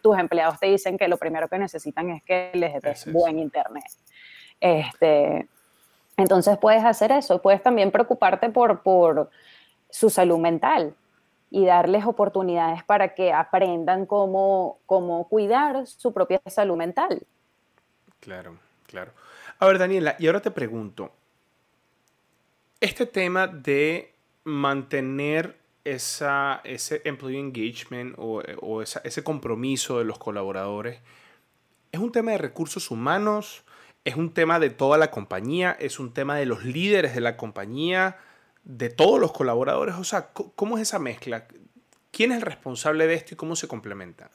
tus 0.00 0.18
empleados 0.18 0.58
te 0.58 0.68
dicen 0.68 0.96
que 0.96 1.08
lo 1.08 1.18
primero 1.18 1.46
que 1.46 1.58
necesitan 1.58 2.08
es 2.08 2.22
que 2.22 2.50
les 2.54 2.80
des 2.80 3.12
buen 3.12 3.38
internet. 3.38 3.84
Este, 4.60 5.48
entonces 6.16 6.58
puedes 6.58 6.84
hacer 6.84 7.12
eso, 7.12 7.40
puedes 7.40 7.62
también 7.62 7.90
preocuparte 7.90 8.50
por, 8.50 9.30
su 9.92 10.08
salud 10.08 10.38
mental 10.38 10.94
y 11.50 11.64
darles 11.64 12.04
oportunidades 12.04 12.84
para 12.84 13.14
que 13.14 13.32
aprendan 13.32 14.06
cómo, 14.06 14.78
cuidar 15.28 15.86
su 15.86 16.12
propia 16.12 16.40
salud 16.46 16.76
mental. 16.76 17.26
Claro, 18.20 18.56
claro. 18.86 19.12
A 19.58 19.66
ver, 19.66 19.78
Daniela, 19.78 20.14
y 20.18 20.26
ahora 20.26 20.40
te 20.40 20.52
pregunto, 20.52 21.10
este 22.80 23.06
tema 23.06 23.48
de 23.48 24.14
mantener 24.44 25.58
ese 25.82 27.00
employee 27.04 27.40
engagement 27.40 28.14
o, 28.16 28.42
o 28.60 28.82
ese 28.82 29.24
compromiso 29.24 29.98
de 29.98 30.04
los 30.04 30.18
colaboradores, 30.18 31.00
¿es 31.90 31.98
un 31.98 32.12
tema 32.12 32.32
de 32.32 32.38
recursos 32.38 32.90
humanos? 32.90 33.64
Es 34.04 34.16
un 34.16 34.32
tema 34.32 34.58
de 34.58 34.70
toda 34.70 34.98
la 34.98 35.10
compañía, 35.10 35.76
es 35.78 36.00
un 36.00 36.14
tema 36.14 36.36
de 36.36 36.46
los 36.46 36.64
líderes 36.64 37.14
de 37.14 37.20
la 37.20 37.36
compañía, 37.36 38.16
de 38.64 38.88
todos 38.88 39.20
los 39.20 39.32
colaboradores. 39.32 39.96
O 39.96 40.04
sea, 40.04 40.28
¿cómo 40.32 40.76
es 40.76 40.82
esa 40.82 40.98
mezcla? 40.98 41.46
¿Quién 42.10 42.32
es 42.32 42.38
el 42.38 42.42
responsable 42.42 43.06
de 43.06 43.14
esto 43.14 43.34
y 43.34 43.36
cómo 43.36 43.56
se 43.56 43.68
complementa? 43.68 44.30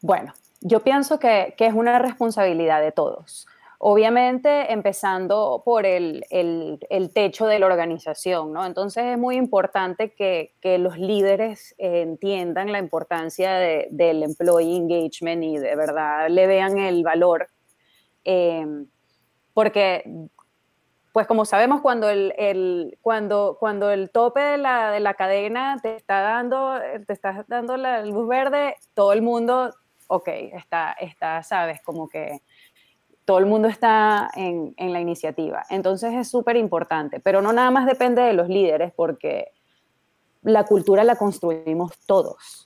Bueno, 0.00 0.34
yo 0.60 0.80
pienso 0.80 1.18
que, 1.18 1.54
es 1.58 1.74
una 1.74 1.98
responsabilidad 1.98 2.80
de 2.80 2.92
todos. 2.92 3.46
Obviamente, 3.78 4.72
empezando 4.72 5.62
por 5.64 5.84
el, 5.84 6.24
techo 7.12 7.46
de 7.46 7.58
la 7.58 7.66
organización, 7.66 8.52
¿no? 8.52 8.64
Entonces 8.64 9.04
es 9.04 9.18
muy 9.18 9.36
importante 9.36 10.12
que, 10.14 10.52
los 10.78 10.98
líderes 10.98 11.74
entiendan 11.78 12.72
la 12.72 12.78
importancia 12.78 13.54
del 13.90 14.22
employee 14.22 14.76
engagement 14.76 15.42
y 15.42 15.58
de 15.58 15.76
verdad 15.76 16.28
le 16.30 16.46
vean 16.46 16.78
el 16.78 17.02
valor 17.02 17.48
Em, 18.24 18.86
porque, 19.52 20.28
pues 21.12 21.26
como 21.26 21.44
sabemos, 21.44 21.80
cuando 21.80 22.08
el, 22.08 22.98
cuando, 23.00 23.56
cuando 23.60 23.90
el 23.90 24.10
tope 24.10 24.40
de 24.40 24.58
la, 24.58 24.90
de 24.90 25.00
la, 25.00 25.14
cadena 25.14 25.78
te 25.82 25.94
está 25.96 26.20
dando, 26.20 26.74
te 27.06 27.12
está 27.12 27.44
dando 27.48 27.76
la 27.76 28.04
luz 28.04 28.26
verde, 28.26 28.76
todo 28.94 29.12
el 29.12 29.22
mundo, 29.22 29.74
ok, 30.08 30.28
está, 30.28 30.92
está 30.92 31.42
sabes, 31.42 31.80
como 31.82 32.08
que 32.08 32.40
todo 33.24 33.38
el 33.38 33.46
mundo 33.46 33.68
está 33.68 34.30
en, 34.34 34.74
la 34.76 35.00
iniciativa. 35.00 35.64
Entonces 35.70 36.12
es 36.14 36.28
súper 36.28 36.56
importante, 36.56 37.20
pero 37.20 37.40
no 37.40 37.52
nada 37.52 37.70
más 37.70 37.86
depende 37.86 38.22
de 38.22 38.34
los 38.34 38.48
líderes 38.48 38.92
porque 38.94 39.52
la 40.42 40.64
cultura 40.64 41.04
la 41.04 41.16
construimos 41.16 41.92
todos. 42.06 42.63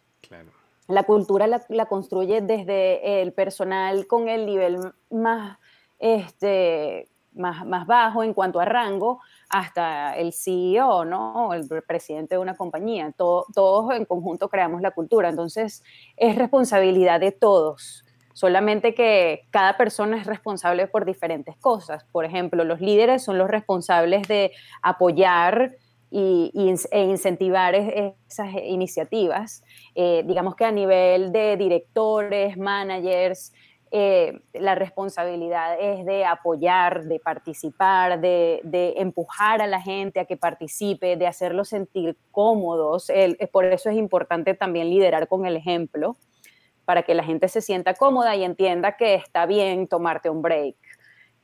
La 0.89 1.05
cultura 1.05 1.47
la, 1.47 1.87
construye 1.87 2.41
desde 2.41 3.23
el 3.23 3.33
personal 3.33 4.07
con 4.07 4.29
el 4.29 4.47
nivel 4.47 4.79
más, 5.11 5.59
este, 5.99 7.09
más, 7.35 7.67
más 7.67 7.87
bajo 7.87 8.23
en 8.23 8.35
cuanto 8.35 8.59
a 8.59 8.65
rango 8.65 9.21
hasta 9.51 10.17
el 10.17 10.33
CEO, 10.33 11.05
¿no? 11.05 11.53
El 11.53 11.69
presidente 11.87 12.35
de 12.35 12.39
una 12.41 12.57
compañía. 12.57 13.13
todos 13.17 13.95
en 13.95 14.07
conjunto 14.07 14.49
creamos 14.49 14.81
la 14.81 14.91
cultura. 14.91 15.29
Entonces 15.29 15.85
es 16.17 16.37
responsabilidad 16.37 17.21
de 17.21 17.33
todos 17.33 18.05
solamente 18.39 18.95
que 18.95 19.49
cada 19.51 19.77
persona 19.77 20.17
es 20.17 20.25
responsable 20.25 20.87
por 20.87 21.05
diferentes 21.05 21.57
cosas. 21.57 22.05
Por 22.13 22.25
ejemplo, 22.25 22.63
los 22.63 22.81
líderes 22.81 23.25
son 23.25 23.37
los 23.37 23.51
responsables 23.51 24.29
de 24.29 24.53
apoyar 24.81 25.75
y, 26.11 26.51
e 26.91 27.03
incentivar 27.03 27.75
esas 27.75 28.55
iniciativas. 28.63 29.63
Eh, 29.95 30.23
digamos 30.27 30.57
que 30.57 30.65
a 30.65 30.73
nivel 30.73 31.33
de 31.33 31.57
directores, 31.57 32.57
managers, 32.57 33.53
eh, 33.91 34.41
la 34.53 34.75
responsabilidad 34.75 35.79
es 35.81 36.05
de 36.05 36.25
apoyar, 36.25 37.05
de 37.05 37.19
participar, 37.21 38.21
de, 38.21 38.61
empujar 38.97 39.63
a 39.63 39.67
la 39.67 39.81
gente 39.81 40.21
a 40.21 40.25
que 40.27 40.37
participe, 40.37 41.17
de 41.17 41.27
hacerlos 41.27 41.69
sentir 41.69 42.17
cómodos. 42.31 43.11
por 43.51 43.65
eso 43.65 43.89
es 43.89 43.97
importante 43.97 44.55
también 44.55 44.91
liderar 44.91 45.27
con 45.29 45.47
el 45.47 45.57
ejemplo 45.57 46.17
para 46.89 47.03
que 47.03 47.13
la 47.13 47.23
gente 47.23 47.49
se 47.49 47.61
sienta 47.61 47.93
cómoda 47.93 48.35
y 48.35 48.45
entienda 48.45 48.97
que 48.97 49.15
está 49.15 49.45
bien 49.45 49.89
tomarte 49.89 50.31
un 50.31 50.41
break, 50.41 50.75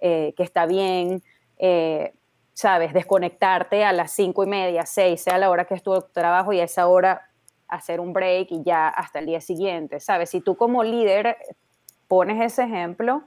eh, 0.00 0.32
que 0.38 0.42
está 0.42 0.64
bien, 0.64 1.22
eh, 1.58 2.14
sabes, 2.54 2.94
desconectarte 2.94 3.84
a 3.84 3.92
las 3.92 4.12
cinco 4.12 4.44
y 4.44 4.46
media, 4.46 4.86
seis, 4.86 5.22
sea 5.22 5.36
la 5.36 5.50
hora 5.50 5.66
que 5.66 5.74
es 5.74 5.82
tu 5.82 6.00
trabajo 6.12 6.52
y 6.52 6.60
a 6.60 6.64
esa 6.64 6.86
hora 6.86 7.28
hacer 7.68 8.00
un 8.00 8.12
break 8.12 8.48
y 8.50 8.62
ya 8.62 8.88
hasta 8.88 9.18
el 9.18 9.26
día 9.26 9.40
siguiente, 9.40 10.00
sabes, 10.00 10.30
si 10.30 10.40
tú 10.40 10.56
como 10.56 10.82
líder 10.82 11.36
pones 12.08 12.42
ese 12.42 12.62
ejemplo, 12.62 13.24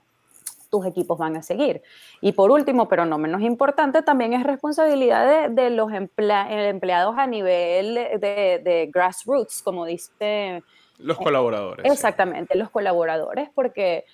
tus 0.70 0.86
equipos 0.86 1.18
van 1.18 1.38
a 1.38 1.44
seguir. 1.44 1.82
Y 2.20 2.34
por 2.34 2.52
último, 2.52 2.88
pero 2.90 3.06
no 3.06 3.18
menos 3.18 3.42
importante, 3.42 4.02
también 4.02 4.34
es 4.34 4.44
responsabilidad 4.44 5.50
de, 5.50 5.70
los 5.70 5.92
empleados 5.94 7.16
a 7.18 7.28
nivel 7.28 7.94
de, 7.96 8.62
de 8.64 8.90
grassroots, 8.92 9.62
como 9.62 9.86
dice 9.86 10.64
los 11.00 11.18
colaboradores. 11.18 11.92
Exactamente, 11.92 12.58
los 12.58 12.70
colaboradores, 12.70 13.50
porque, 13.54 14.06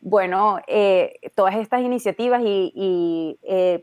bueno, 0.00 0.58
eh, 0.66 1.18
todas 1.34 1.54
estas 1.56 1.80
iniciativas 1.82 2.42
y, 2.44 3.38
eh, 3.42 3.80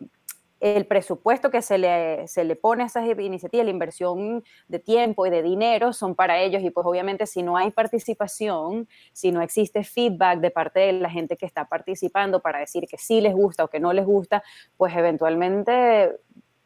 el 0.64 0.86
presupuesto 0.88 1.52
que 1.52 1.62
se 1.62 1.78
le, 1.78 2.26
se 2.30 2.46
le 2.46 2.56
pone 2.56 2.84
a 2.84 2.86
esas 2.86 3.06
iniciativas, 3.06 3.66
la 3.66 3.72
inversión 3.72 4.46
de 4.70 4.80
tiempo 4.80 5.26
y 5.26 5.30
de 5.30 5.44
dinero 5.44 5.92
son 5.92 6.16
para 6.16 6.40
ellos 6.40 6.64
y 6.64 6.70
pues 6.70 6.88
obviamente 6.88 7.26
si 7.26 7.44
no 7.44 7.58
hay 7.58 7.72
participación, 7.72 8.88
si 9.12 9.34
no 9.34 9.42
existe 9.42 9.84
feedback 9.84 10.40
de 10.40 10.52
parte 10.52 10.80
de 10.80 10.94
la 10.94 11.10
gente 11.10 11.36
que 11.36 11.46
está 11.46 11.66
participando 11.66 12.40
para 12.40 12.60
decir 12.60 12.88
que 12.88 12.98
sí 12.98 13.20
les 13.20 13.34
gusta 13.34 13.66
o 13.66 13.68
que 13.68 13.82
no 13.82 13.92
les 13.92 14.06
gusta, 14.06 14.42
pues 14.78 14.96
eventualmente 14.96 16.14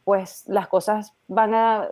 pues 0.03 0.43
las 0.47 0.67
cosas 0.67 1.15
van 1.27 1.55
a 1.55 1.89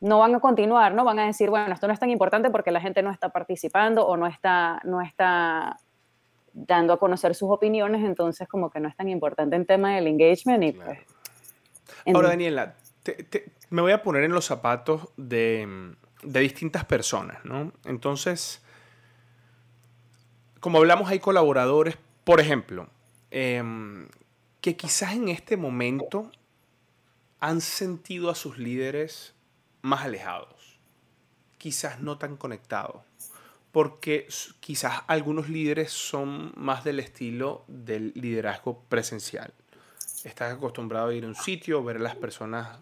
no 0.00 0.20
van 0.20 0.34
a 0.34 0.40
continuar, 0.40 0.94
¿no? 0.94 1.04
Van 1.04 1.18
a 1.18 1.26
decir, 1.26 1.50
bueno, 1.50 1.74
esto 1.74 1.88
no 1.88 1.92
es 1.92 1.98
tan 1.98 2.08
importante 2.08 2.50
porque 2.50 2.70
la 2.70 2.80
gente 2.80 3.02
no 3.02 3.10
está 3.10 3.28
participando 3.30 4.06
o 4.06 4.16
no 4.16 4.28
está, 4.28 4.80
no 4.84 5.02
está 5.02 5.76
dando 6.52 6.92
a 6.92 6.98
conocer 6.98 7.34
sus 7.34 7.50
opiniones, 7.50 8.04
entonces 8.04 8.48
como 8.48 8.70
que 8.70 8.80
no 8.80 8.88
es 8.88 8.96
tan 8.96 9.08
importante 9.08 9.56
el 9.56 9.66
tema 9.66 9.94
del 9.94 10.06
engagement 10.06 10.62
y 10.64 10.72
pues, 10.72 10.98
Ahora, 12.06 12.28
Daniela, 12.28 12.76
me 13.70 13.82
voy 13.82 13.92
a 13.92 14.02
poner 14.02 14.24
en 14.24 14.32
los 14.32 14.46
zapatos 14.46 15.08
de, 15.16 15.94
distintas 16.22 16.84
personas, 16.84 17.44
¿no? 17.44 17.72
Entonces, 17.84 18.62
como 20.60 20.78
hablamos, 20.78 21.10
hay 21.10 21.20
colaboradores, 21.20 21.96
por 22.24 22.40
ejemplo, 22.40 22.88
em, 23.30 24.08
que 24.60 24.76
quizás 24.76 25.14
en 25.14 25.28
este 25.28 25.56
momento 25.56 26.30
han 27.40 27.60
sentido 27.60 28.30
a 28.30 28.34
sus 28.34 28.58
líderes 28.58 29.34
más 29.82 30.02
alejados, 30.02 30.80
quizás 31.56 32.00
no 32.00 32.18
tan 32.18 32.36
conectados, 32.36 33.02
porque 33.70 34.26
quizás 34.60 35.02
algunos 35.06 35.48
líderes 35.48 35.92
son 35.92 36.52
más 36.56 36.84
del 36.84 37.00
estilo 37.00 37.64
del 37.68 38.12
liderazgo 38.14 38.82
presencial. 38.88 39.54
Estás 40.24 40.54
acostumbrado 40.54 41.08
a 41.08 41.14
ir 41.14 41.24
a 41.24 41.28
un 41.28 41.34
sitio, 41.34 41.82
ver 41.82 41.96
a 41.96 42.00
las 42.00 42.16
personas 42.16 42.80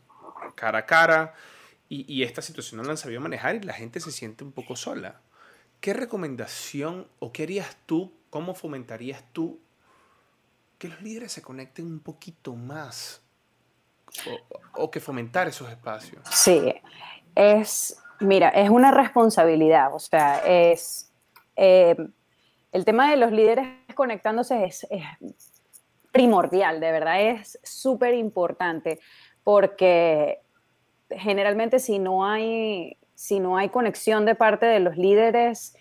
cara 0.55 0.81
a 0.81 0.87
cara, 0.87 1.35
y, 1.88 2.25
esta 2.25 2.42
situación 2.42 2.79
no 2.79 2.85
la 2.85 2.90
han 2.92 2.96
sabido 2.96 3.20
manejar 3.20 3.55
y 3.55 3.61
la 3.61 3.72
gente 3.72 4.01
se 4.01 4.11
siente 4.11 4.42
un 4.42 4.51
poco 4.51 4.75
sola. 4.75 5.20
¿Qué 5.81 5.94
recomendación 5.94 7.07
o 7.20 7.33
qué 7.33 7.44
harías 7.44 7.77
tú, 7.87 8.12
cómo 8.29 8.55
fomentarías 8.55 9.22
tú 9.33 9.61
que 10.79 10.88
los 10.88 11.01
líderes 11.01 11.31
se 11.31 11.42
conecten 11.42 11.87
un 11.87 12.01
poquito 12.01 12.55
más 12.55 13.22
o, 14.75 14.90
que 14.90 15.01
fomentar 15.01 15.49
esos 15.49 15.68
espacios. 15.68 16.22
Sí, 16.31 16.75
es, 17.35 17.99
mira, 18.20 18.49
es 18.51 18.70
una 18.70 18.90
responsabilidad, 18.90 19.94
o 19.94 19.99
sea, 19.99 20.38
es, 20.46 21.11
eh, 21.57 21.96
el 22.72 22.85
tema 22.85 23.11
de 23.11 23.16
los 23.16 23.33
líderes 23.33 23.68
conectándose 23.94 24.64
es, 24.64 24.87
primordial, 26.17 26.81
de 26.81 26.93
verdad, 26.93 27.21
es 27.21 27.59
súper 27.63 28.15
importante, 28.15 29.01
porque 29.45 30.41
generalmente 31.11 31.79
si 31.79 31.99
no 31.99 32.25
hay, 32.25 32.97
si 33.15 33.39
no 33.39 33.59
hay 33.59 33.69
conexión 33.69 34.25
de 34.25 34.35
parte 34.35 34.65
de 34.65 34.81
los 34.81 34.97
líderes, 34.97 35.77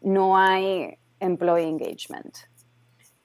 no 0.00 0.38
hay 0.38 0.96
employee 1.20 1.68
engagement. 1.68 2.34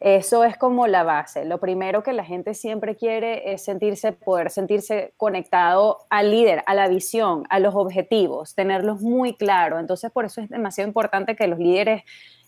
Eso 0.02 0.44
es 0.46 0.58
como 0.58 0.88
la 0.88 1.04
base. 1.04 1.44
Lo 1.46 1.60
primero 1.60 2.04
que 2.04 2.14
la 2.14 2.24
gente 2.24 2.54
siempre 2.54 2.96
quiere 2.96 3.54
es 3.54 3.64
sentirse, 3.64 4.14
poder 4.14 4.50
sentirse 4.50 5.14
conectado 5.18 6.00
al 6.10 6.32
líder, 6.32 6.64
a 6.68 6.74
la 6.74 6.88
visión, 6.88 7.44
a 7.50 7.60
los 7.60 7.76
objetivos, 7.76 8.56
tenerlos 8.56 9.02
muy 9.02 9.36
claros. 9.36 9.80
Entonces, 9.80 10.10
por 10.12 10.26
eso 10.26 10.40
es 10.42 10.50
demasiado 10.50 10.88
importante 10.88 11.36
que 11.36 11.48
los 11.48 11.60
líderes 11.60 12.04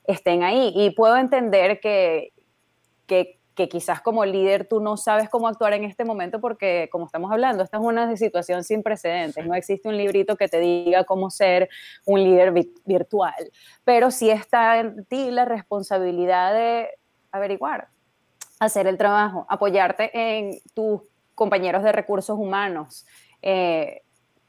estén 0.06 0.43
ahí. 0.43 0.71
Y 0.76 0.91
puedo 0.91 1.17
entender 1.17 1.82
que, 1.82 2.32
que, 3.06 3.40
quizás 3.55 4.01
como 4.01 4.25
líder 4.25 4.67
tú 4.67 4.79
no 4.79 4.97
sabes 4.97 5.29
cómo 5.29 5.47
actuar 5.47 5.73
en 5.73 5.83
este 5.83 6.05
momento 6.05 6.39
porque, 6.39 6.89
como 6.91 7.05
estamos 7.05 7.31
hablando, 7.31 7.63
esta 7.63 7.77
es 7.77 7.83
una 7.83 8.15
situación 8.17 8.63
sin 8.63 8.83
precedentes. 8.83 9.45
No 9.45 9.55
existe 9.55 9.89
un 9.89 9.97
librito 9.97 10.35
que 10.35 10.47
te 10.47 10.59
diga 10.59 11.03
cómo 11.03 11.29
ser 11.29 11.69
un 12.05 12.23
líder 12.23 12.53
virtual. 12.85 13.51
Pero 13.83 14.11
sí 14.11 14.29
está 14.29 14.79
en 14.79 15.05
ti 15.05 15.31
la 15.31 15.45
responsabilidad 15.45 16.53
de 16.53 16.89
averiguar, 17.31 17.89
hacer 18.59 18.87
el 18.87 18.97
trabajo, 18.97 19.45
apoyarte 19.49 20.11
en 20.13 20.59
tus 20.73 21.01
compañeros 21.35 21.83
de 21.83 21.91
recursos 21.91 22.37
humanos. 22.37 23.05
Eh, 23.41 24.01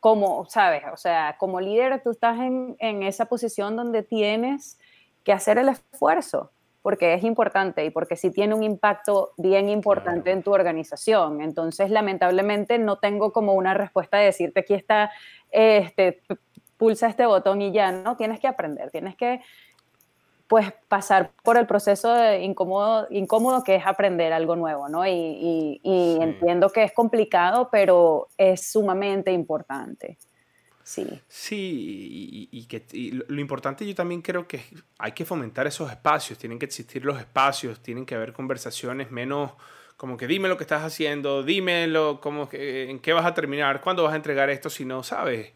como, 0.02 0.46
sabes, 0.46 0.82
o 0.92 0.96
sea, 0.96 1.36
como 1.38 1.60
líder 1.60 2.02
tú 2.02 2.10
estás 2.10 2.36
en, 2.40 2.76
esa 3.04 3.26
posición 3.26 3.76
donde 3.76 4.02
tienes 4.02 4.76
que 5.22 5.32
hacer 5.32 5.58
el 5.58 5.68
esfuerzo, 5.68 6.50
porque 6.82 7.14
es 7.14 7.24
importante 7.24 7.84
y 7.84 7.90
porque 7.90 8.16
sí 8.16 8.30
tiene 8.30 8.54
un 8.54 8.62
impacto 8.62 9.32
bien 9.36 9.68
importante 9.68 10.32
en 10.32 10.42
tu 10.42 10.52
organización. 10.52 11.40
Entonces, 11.40 11.90
lamentablemente, 11.90 12.78
no 12.78 12.98
tengo 12.98 13.32
como 13.32 13.54
una 13.54 13.72
respuesta 13.72 14.18
de 14.18 14.26
decirte 14.26 14.60
aquí 14.60 14.74
está, 14.74 15.10
este, 15.50 16.20
pulsa 16.76 17.06
este 17.06 17.26
botón 17.26 17.62
y 17.62 17.72
ya, 17.72 17.92
no, 17.92 18.16
tienes 18.16 18.40
que 18.40 18.48
aprender, 18.48 18.90
tienes 18.90 19.14
que 19.16 19.40
pues 20.48 20.70
pasar 20.88 21.30
por 21.42 21.56
el 21.56 21.66
proceso 21.66 22.12
de 22.12 22.42
incómodo, 22.42 23.06
incómodo 23.08 23.64
que 23.64 23.76
es 23.76 23.86
aprender 23.86 24.34
algo 24.34 24.54
nuevo, 24.54 24.86
¿no? 24.86 25.06
Y, 25.06 25.80
entiendo 26.20 26.68
que 26.68 26.82
es 26.82 26.92
complicado, 26.92 27.70
pero 27.72 28.28
es 28.36 28.70
sumamente 28.70 29.32
importante. 29.32 30.18
Sí. 30.84 31.06
Sí, 31.28 32.48
y, 32.50 32.64
que 32.66 32.84
lo 33.28 33.40
importante 33.40 33.86
yo 33.86 33.94
también 33.94 34.22
creo 34.22 34.46
que 34.48 34.62
hay 34.98 35.12
que 35.12 35.24
fomentar 35.24 35.66
esos 35.66 35.90
espacios, 35.90 36.38
tienen 36.38 36.58
que 36.58 36.66
existir 36.66 37.04
los 37.04 37.18
espacios, 37.18 37.80
tienen 37.80 38.04
que 38.04 38.14
haber 38.14 38.32
conversaciones 38.32 39.10
menos 39.10 39.52
como 39.96 40.16
que 40.16 40.26
dime 40.26 40.48
lo 40.48 40.56
que 40.56 40.64
estás 40.64 40.82
haciendo, 40.82 41.44
dímelo, 41.44 42.20
como 42.20 42.48
que, 42.48 42.90
en 42.90 42.98
qué 42.98 43.12
vas 43.12 43.24
a 43.24 43.34
terminar, 43.34 43.80
cuándo 43.80 44.02
vas 44.02 44.14
a 44.14 44.16
entregar 44.16 44.50
esto, 44.50 44.68
si 44.68 44.84
no 44.84 45.04
sabes 45.04 45.52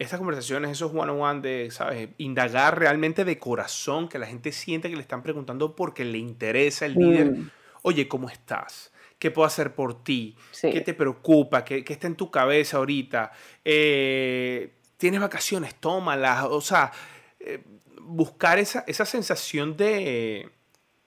estas 0.00 0.18
conversaciones, 0.18 0.70
esos 0.70 0.92
one-on-one 0.94 1.42
de, 1.42 1.70
¿sabes? 1.70 2.08
Indagar 2.16 2.78
realmente 2.78 3.26
de 3.26 3.38
corazón, 3.38 4.08
que 4.08 4.18
la 4.18 4.26
gente 4.26 4.50
siente 4.50 4.88
que 4.88 4.96
le 4.96 5.02
están 5.02 5.22
preguntando 5.22 5.76
porque 5.76 6.06
le 6.06 6.16
interesa 6.16 6.86
el 6.86 6.94
líder. 6.94 7.32
Mm. 7.32 7.50
Oye, 7.82 8.08
¿cómo 8.08 8.30
estás? 8.30 8.92
¿Qué 9.20 9.30
puedo 9.30 9.46
hacer 9.46 9.74
por 9.74 10.02
ti? 10.02 10.34
¿Qué 10.60 10.80
te 10.80 10.94
preocupa? 10.94 11.62
¿Qué, 11.62 11.84
¿Qué, 11.84 11.92
está 11.92 12.06
en 12.06 12.16
tu 12.16 12.30
cabeza 12.30 12.78
ahorita? 12.78 13.30
Eh, 13.64 14.72
¿Tienes 14.96 15.20
vacaciones? 15.20 15.74
Tómalas. 15.74 16.44
O 16.44 16.62
sea, 16.62 16.90
eh, 17.38 17.62
buscar 18.00 18.58
esa, 18.58 18.82
esa 18.86 19.04
sensación 19.04 19.76
de, 19.76 20.50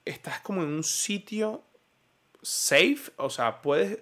estás 0.05 0.41
como 0.41 0.61
en 0.61 0.69
un 0.69 0.83
sitio 0.83 1.63
safe, 2.43 3.11
o 3.17 3.31
sea, 3.31 3.61
puedes, 3.61 3.97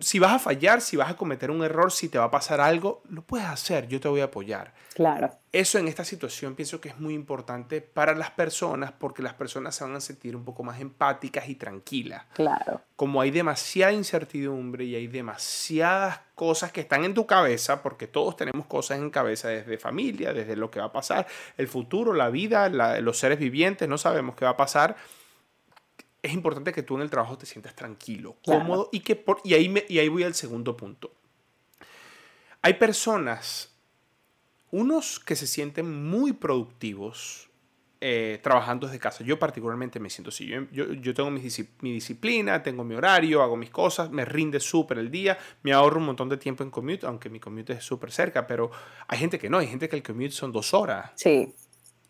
si 0.00 0.18
vas 0.18 0.32
a 0.32 0.38
fallar, 0.38 0.80
si 0.80 0.96
vas 0.96 1.10
a 1.10 1.16
cometer 1.16 1.50
un 1.50 1.62
error, 1.62 1.92
si 1.92 2.08
te 2.08 2.18
va 2.18 2.24
a 2.24 2.30
pasar 2.30 2.60
algo, 2.60 3.02
lo 3.10 3.22
puedes 3.22 3.46
hacer, 3.46 3.86
yo 3.86 4.00
te 4.00 4.08
voy 4.08 4.22
a 4.22 4.24
apoyar. 4.24 4.72
Claro. 4.94 5.30
Eso 5.52 5.78
en 5.78 5.88
esta 5.88 6.04
situación 6.04 6.54
pienso 6.54 6.80
que 6.80 6.88
es 6.88 6.98
muy 6.98 7.14
importante 7.14 7.82
para 7.82 8.14
las 8.14 8.30
personas 8.30 8.92
porque 8.92 9.22
las 9.22 9.34
personas 9.34 9.74
se 9.74 9.84
van 9.84 9.94
a 9.94 10.00
sentir 10.00 10.36
un 10.36 10.44
poco 10.44 10.62
más 10.62 10.80
empáticas 10.80 11.48
y 11.48 11.54
tranquilas. 11.54 12.24
Claro. 12.32 12.80
Como 12.96 13.20
hay 13.20 13.30
demasiada 13.30 13.92
incertidumbre 13.92 14.84
y 14.84 14.94
hay 14.94 15.06
demasiadas 15.06 16.20
cosas 16.34 16.72
que 16.72 16.80
están 16.80 17.04
en 17.04 17.14
tu 17.14 17.26
cabeza, 17.26 17.82
porque 17.82 18.06
todos 18.06 18.36
tenemos 18.36 18.66
cosas 18.66 18.98
en 18.98 19.10
cabeza 19.10 19.48
desde 19.48 19.76
familia, 19.76 20.32
desde 20.32 20.56
lo 20.56 20.70
que 20.70 20.80
va 20.80 20.86
a 20.86 20.92
pasar, 20.92 21.26
el 21.58 21.68
futuro, 21.68 22.14
la 22.14 22.30
vida, 22.30 22.68
los 22.68 23.18
seres 23.18 23.38
vivientes, 23.38 23.88
no 23.88 23.98
sabemos 23.98 24.34
qué 24.34 24.44
va 24.46 24.52
a 24.52 24.56
pasar 24.56 24.96
es 26.28 26.34
importante 26.34 26.72
que 26.72 26.82
tú 26.82 26.96
en 26.96 27.02
el 27.02 27.10
trabajo 27.10 27.38
te 27.38 27.46
sientas 27.46 27.74
tranquilo, 27.74 28.36
cómodo 28.44 28.90
y 28.92 29.00
que 29.00 29.16
por, 29.16 29.40
y 29.44 29.54
ahí, 29.54 29.68
me, 29.68 29.84
y 29.88 29.98
ahí 29.98 30.08
voy 30.08 30.22
al 30.22 30.34
segundo 30.34 30.76
punto. 30.76 31.12
Hay 32.60 32.74
personas, 32.74 33.74
unos 34.70 35.20
que 35.20 35.36
se 35.36 35.46
sienten 35.46 36.04
muy 36.04 36.32
productivos 36.34 37.48
eh, 38.00 38.40
trabajando 38.42 38.86
desde 38.86 39.00
casa. 39.00 39.24
Yo 39.24 39.38
particularmente 39.38 39.98
me 39.98 40.10
siento 40.10 40.28
así. 40.28 40.48
Yo, 40.70 40.92
yo, 40.92 41.14
tengo 41.14 41.30
mi, 41.30 41.40
mi, 41.80 41.92
disciplina, 41.92 42.62
tengo 42.62 42.84
mi 42.84 42.94
horario, 42.94 43.42
hago 43.42 43.56
mis 43.56 43.70
cosas, 43.70 44.10
me 44.10 44.24
rinde 44.24 44.60
súper 44.60 44.98
el 44.98 45.10
día, 45.10 45.38
me 45.62 45.72
ahorro 45.72 45.98
un 45.98 46.06
montón 46.06 46.28
de 46.28 46.36
tiempo 46.36 46.62
en 46.62 46.70
commute, 46.70 47.06
aunque 47.06 47.30
mi 47.30 47.40
commute 47.40 47.72
es 47.72 47.84
súper 47.84 48.12
cerca, 48.12 48.46
pero 48.46 48.70
hay 49.06 49.18
gente 49.18 49.38
que 49.38 49.48
no, 49.48 49.58
hay 49.58 49.66
gente 49.66 49.88
que 49.88 49.96
el 49.96 50.02
commute 50.02 50.32
son 50.32 50.52
dos 50.52 50.74
horas. 50.74 51.12
Sí. 51.14 51.54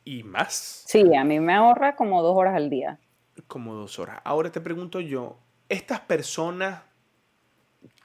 Y 0.05 0.25
más. 0.25 0.83
Sí, 0.87 1.15
a 1.15 1.23
mí 1.23 1.39
me 1.39 1.55
ahorra 1.55 1.95
como 1.95 2.23
dos 2.23 2.37
horas 2.37 2.57
al 2.57 2.69
día 2.69 2.99
como 3.47 3.75
dos 3.75 3.99
horas. 3.99 4.21
Ahora 4.25 4.51
te 4.51 4.61
pregunto 4.61 5.01
yo, 5.01 5.39
estas 5.69 6.01
personas 6.01 6.83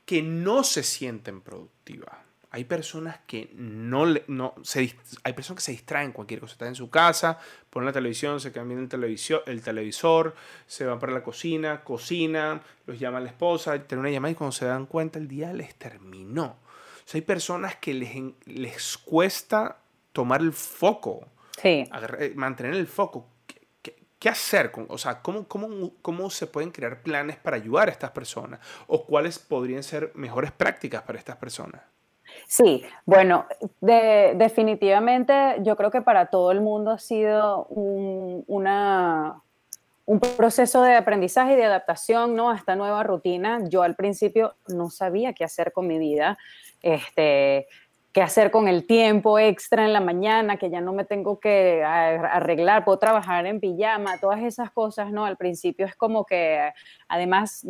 que 0.05 0.21
no 0.21 0.63
se 0.63 0.83
sienten 0.83 1.41
productivas, 1.41 2.15
hay 2.53 2.65
personas 2.65 3.17
que 3.25 3.49
no, 3.55 4.05
no 4.27 4.53
se, 4.61 4.95
hay 5.23 5.33
personas 5.33 5.63
que 5.63 5.65
se 5.65 5.71
distraen 5.71 6.11
cualquier 6.11 6.39
cosa, 6.39 6.53
están 6.53 6.67
en 6.67 6.75
su 6.75 6.87
casa, 6.91 7.39
ponen 7.71 7.87
la 7.87 7.93
televisión, 7.93 8.39
se 8.39 8.51
cambian 8.51 8.79
el 8.81 8.89
televisor, 8.89 9.41
el 9.47 9.63
televisor, 9.63 10.35
se 10.67 10.85
van 10.85 10.99
para 10.99 11.13
la 11.13 11.23
cocina, 11.23 11.83
cocinan, 11.83 12.61
los 12.85 12.99
llama 12.99 13.19
la 13.19 13.29
esposa, 13.29 13.81
tienen 13.87 14.01
una 14.01 14.11
llamada 14.11 14.33
y 14.33 14.35
cuando 14.35 14.51
se 14.51 14.65
dan 14.65 14.85
cuenta 14.85 15.17
el 15.17 15.27
día 15.27 15.51
les 15.51 15.73
terminó. 15.73 16.45
O 16.45 17.07
sea, 17.07 17.17
hay 17.17 17.23
personas 17.23 17.77
que 17.77 17.95
les, 17.95 18.15
les 18.45 18.97
cuesta 18.99 19.79
tomar 20.11 20.41
el 20.41 20.53
foco, 20.53 21.27
sí. 21.59 21.89
mantener 22.35 22.75
el 22.75 22.85
foco. 22.85 23.32
¿Qué 24.23 24.29
hacer? 24.29 24.71
Con, 24.71 24.85
o 24.87 24.97
sea, 24.97 25.21
¿cómo, 25.21 25.45
cómo, 25.49 25.91
cómo 26.01 26.29
se 26.29 26.47
pueden 26.47 26.71
crear 26.71 27.01
planes 27.01 27.35
para 27.35 27.57
ayudar 27.57 27.89
a 27.89 27.91
estas 27.91 28.11
personas? 28.11 28.61
¿O 28.87 29.05
cuáles 29.05 29.37
podrían 29.37 29.83
ser 29.83 30.13
mejores 30.15 30.53
prácticas 30.53 31.01
para 31.01 31.19
estas 31.19 31.35
personas? 31.35 31.81
Sí, 32.47 32.85
bueno, 33.05 33.45
definitivamente 33.81 35.57
yo 35.59 35.75
creo 35.75 35.91
que 35.91 36.01
para 36.01 36.27
todo 36.27 36.53
el 36.53 36.61
mundo 36.61 36.91
ha 36.91 36.99
sido 36.99 37.65
un, 37.65 38.45
un 38.47 40.19
proceso 40.37 40.83
de 40.83 40.95
aprendizaje 40.95 41.51
y 41.51 41.57
de 41.57 41.65
adaptación 41.65 42.33
¿no? 42.33 42.49
a 42.49 42.55
esta 42.55 42.77
nueva 42.77 43.03
rutina. 43.03 43.59
Yo 43.67 43.83
al 43.83 43.97
principio 43.97 44.55
no 44.69 44.89
sabía 44.89 45.33
qué 45.33 45.43
hacer 45.43 45.73
con 45.73 45.85
mi 45.85 45.99
vida. 45.99 46.37
Este, 46.81 47.67
qué 48.13 48.21
hacer 48.21 48.51
con 48.51 48.67
el 48.67 48.85
tiempo 48.85 49.39
extra 49.39 49.85
en 49.85 49.91
la 49.91 49.99
mañana, 49.99 50.57
que 50.57 50.69
ya 50.69 50.81
no 50.81 50.93
me 50.93 51.03
tengo 51.03 51.39
que 51.39 51.83
arreglar, 51.83 52.85
puedo 52.85 52.99
trabajar 52.99 53.47
en 53.47 53.59
pijama, 53.59 54.19
todas 54.19 54.43
esas 54.43 54.69
cosas, 54.69 55.11
¿no? 55.11 55.25
Al 55.25 55.35
principio 55.35 55.87
es 55.87 55.95
como 55.95 56.23
que, 56.23 56.71
además, 57.07 57.65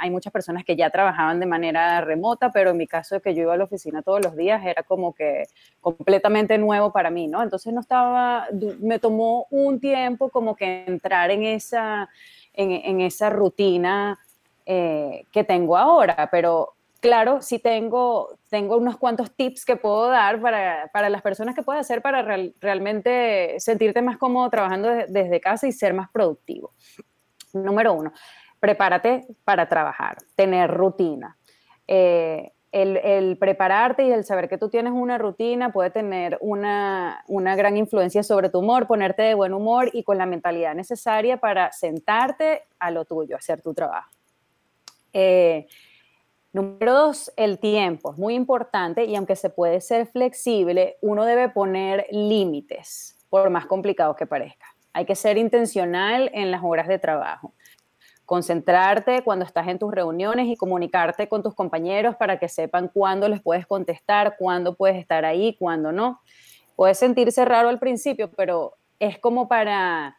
hay 0.00 0.10
muchas 0.10 0.32
personas 0.32 0.64
que 0.64 0.76
ya 0.76 0.88
trabajaban 0.88 1.40
de 1.40 1.46
manera 1.46 2.00
remota, 2.00 2.50
pero 2.52 2.70
en 2.70 2.78
mi 2.78 2.86
caso, 2.86 3.20
que 3.20 3.34
yo 3.34 3.42
iba 3.42 3.52
a 3.52 3.58
la 3.58 3.64
oficina 3.64 4.00
todos 4.00 4.24
los 4.24 4.34
días, 4.34 4.64
era 4.64 4.82
como 4.82 5.14
que 5.14 5.44
completamente 5.82 6.56
nuevo 6.56 6.90
para 6.90 7.10
mí, 7.10 7.28
¿no? 7.28 7.42
Entonces 7.42 7.70
no 7.74 7.82
estaba, 7.82 8.46
me 8.80 8.98
tomó 8.98 9.46
un 9.50 9.78
tiempo 9.78 10.30
como 10.30 10.56
que 10.56 10.84
entrar 10.86 11.30
en 11.30 11.42
esa, 11.42 12.08
en, 12.54 13.02
esa 13.02 13.28
rutina 13.28 14.18
eh, 14.64 15.26
que 15.30 15.44
tengo 15.44 15.76
ahora, 15.76 16.30
pero 16.32 16.76
claro, 17.04 17.42
sí 17.42 17.58
tengo, 17.58 18.38
tengo 18.48 18.78
unos 18.78 18.96
cuantos 18.96 19.30
tips 19.36 19.66
que 19.66 19.76
puedo 19.76 20.08
dar 20.08 20.40
para, 20.40 20.88
para 20.90 21.10
las 21.10 21.20
personas 21.20 21.54
que 21.54 21.62
puedes 21.62 21.82
hacer 21.82 22.00
para 22.00 22.22
realmente 22.62 23.56
sentirte 23.58 24.00
más 24.00 24.16
cómodo 24.16 24.48
trabajando 24.48 24.88
desde 24.88 25.38
casa 25.38 25.66
y 25.66 25.72
ser 25.72 25.92
más 25.92 26.08
productivo. 26.10 26.72
Número 27.52 27.92
uno, 27.92 28.10
prepárate 28.58 29.26
para 29.44 29.68
trabajar, 29.68 30.16
tener 30.34 30.70
rutina. 30.70 31.36
Eh, 31.86 32.52
el, 32.72 33.36
prepararte 33.36 34.06
y 34.06 34.10
el 34.10 34.24
saber 34.24 34.48
que 34.48 34.56
tú 34.56 34.70
tienes 34.70 34.94
una 34.94 35.18
rutina 35.18 35.74
puede 35.74 35.90
tener 35.90 36.38
una, 36.40 37.22
una, 37.28 37.54
gran 37.54 37.76
influencia 37.76 38.22
sobre 38.22 38.48
tu 38.48 38.60
humor, 38.60 38.86
ponerte 38.86 39.20
de 39.20 39.34
buen 39.34 39.52
humor 39.52 39.90
y 39.92 40.04
con 40.04 40.16
la 40.16 40.24
mentalidad 40.24 40.74
necesaria 40.74 41.36
para 41.36 41.70
sentarte 41.70 42.62
a 42.78 42.90
lo 42.90 43.04
tuyo, 43.04 43.36
hacer 43.36 43.60
tu 43.60 43.74
trabajo. 43.74 44.10
Eh, 45.12 45.66
Número 46.54 46.94
dos, 46.94 47.32
el 47.36 47.58
tiempo. 47.58 48.12
Es 48.12 48.16
muy 48.16 48.34
importante 48.36 49.06
y 49.06 49.16
aunque 49.16 49.34
se 49.34 49.50
puede 49.50 49.80
ser 49.80 50.06
flexible, 50.06 50.98
uno 51.00 51.24
debe 51.24 51.48
poner 51.48 52.06
límites, 52.12 53.18
por 53.28 53.50
más 53.50 53.66
complicado 53.66 54.14
que 54.14 54.24
parezca. 54.24 54.64
Hay 54.92 55.04
que 55.04 55.16
ser 55.16 55.36
intencional 55.36 56.30
en 56.32 56.52
las 56.52 56.62
horas 56.62 56.86
de 56.86 57.00
trabajo. 57.00 57.54
Concentrarte 58.24 59.24
cuando 59.24 59.44
estás 59.44 59.66
en 59.66 59.80
tus 59.80 59.92
reuniones 59.92 60.46
y 60.46 60.54
comunicarte 60.54 61.28
con 61.28 61.42
tus 61.42 61.56
compañeros 61.56 62.14
para 62.14 62.38
que 62.38 62.48
sepan 62.48 62.86
cuándo 62.86 63.28
les 63.28 63.42
puedes 63.42 63.66
contestar, 63.66 64.36
cuándo 64.38 64.76
puedes 64.76 64.96
estar 64.96 65.24
ahí, 65.24 65.56
cuándo 65.58 65.90
no. 65.90 66.20
Puede 66.76 66.94
sentirse 66.94 67.44
raro 67.44 67.68
al 67.68 67.80
principio, 67.80 68.30
pero 68.30 68.74
es 69.00 69.18
como 69.18 69.48
para 69.48 70.16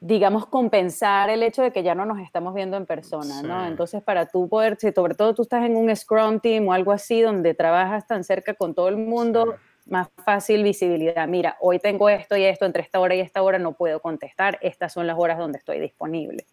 digamos, 0.00 0.46
compensar 0.46 1.30
el 1.30 1.42
hecho 1.42 1.62
de 1.62 1.72
que 1.72 1.82
ya 1.82 1.94
no 1.94 2.04
nos 2.04 2.20
estamos 2.20 2.54
viendo 2.54 2.76
en 2.76 2.86
persona, 2.86 3.42
¿no? 3.42 3.66
Entonces, 3.66 4.02
para 4.02 4.26
tú 4.26 4.48
poder, 4.48 4.76
si 4.78 4.92
sobre 4.92 5.14
todo 5.14 5.34
tú 5.34 5.42
estás 5.42 5.64
en 5.64 5.76
un 5.76 5.94
Scrum 5.94 6.40
Team 6.40 6.68
o 6.68 6.72
algo 6.72 6.92
así, 6.92 7.20
donde 7.20 7.54
trabajas 7.54 8.06
tan 8.06 8.24
cerca 8.24 8.54
con 8.54 8.74
todo 8.74 8.88
el 8.88 8.96
mundo, 8.96 9.56
más 9.86 10.08
fácil 10.24 10.62
visibilidad. 10.62 11.26
Mira, 11.28 11.56
hoy 11.60 11.78
tengo 11.78 12.08
esto 12.08 12.36
y 12.36 12.44
esto, 12.44 12.66
entre 12.66 12.82
esta 12.82 13.00
hora 13.00 13.14
y 13.14 13.20
esta 13.20 13.42
hora 13.42 13.58
no 13.58 13.72
puedo 13.72 14.00
contestar, 14.00 14.58
estas 14.60 14.92
son 14.92 15.06
las 15.06 15.18
horas 15.18 15.38
donde 15.38 15.58
estoy 15.58 15.78
disponible. 15.80 16.46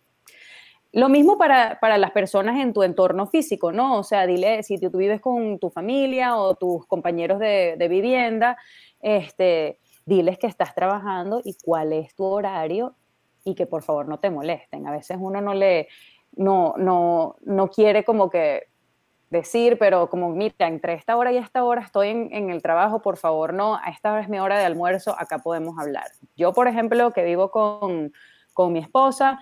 Lo 0.91 1.09
mismo 1.09 1.39
para, 1.39 1.79
para, 1.79 1.97
las 1.97 2.11
personas 2.11 2.59
en 2.59 2.71
tu 2.71 2.83
entorno 2.83 3.25
físico, 3.25 3.71
¿no? 3.71 3.97
O 3.97 4.03
sea, 4.03 4.27
dile, 4.27 4.61
si 4.61 4.77
tú 4.77 4.91
vives 4.95 5.21
con 5.21 5.57
tu 5.57 5.71
familia 5.71 6.37
o 6.37 6.53
tus 6.53 6.85
compañeros 6.85 7.39
de, 7.39 7.75
de 7.79 7.87
vivienda, 7.87 8.57
este, 9.01 9.79
diles 10.05 10.37
que 10.37 10.45
estás 10.45 10.75
trabajando 10.75 11.41
y 11.43 11.55
cuál 11.63 11.93
es 11.93 12.13
tu 12.13 12.25
horario 12.25 12.95
y 13.43 13.55
que 13.55 13.65
por 13.65 13.83
favor 13.83 14.07
no 14.07 14.19
te 14.19 14.29
molesten. 14.29 14.87
A 14.87 14.91
veces 14.91 15.17
uno 15.19 15.41
no 15.41 15.53
le, 15.53 15.87
no, 16.35 16.75
no, 16.77 17.35
no 17.41 17.67
quiere 17.69 18.03
como 18.03 18.29
que 18.29 18.67
decir, 19.29 19.77
pero 19.79 20.09
como, 20.09 20.29
mira, 20.29 20.67
entre 20.67 20.93
esta 20.93 21.17
hora 21.17 21.31
y 21.31 21.37
esta 21.37 21.63
hora 21.63 21.81
estoy 21.81 22.09
en, 22.09 22.49
el 22.49 22.61
trabajo, 22.61 23.01
por 23.01 23.17
favor, 23.17 23.53
no, 23.53 23.75
a 23.75 23.89
esta 23.89 24.13
hora 24.13 24.21
es 24.21 24.29
mi 24.29 24.39
hora 24.39 24.59
de 24.59 24.65
almuerzo, 24.65 25.15
acá 25.17 25.39
podemos 25.39 25.77
hablar. 25.79 26.05
Yo, 26.37 26.53
por 26.53 26.67
ejemplo, 26.67 27.11
que 27.11 27.23
vivo 27.23 27.49
con, 27.49 28.13
con 28.53 28.71
mi 28.71 28.79
esposa, 28.79 29.39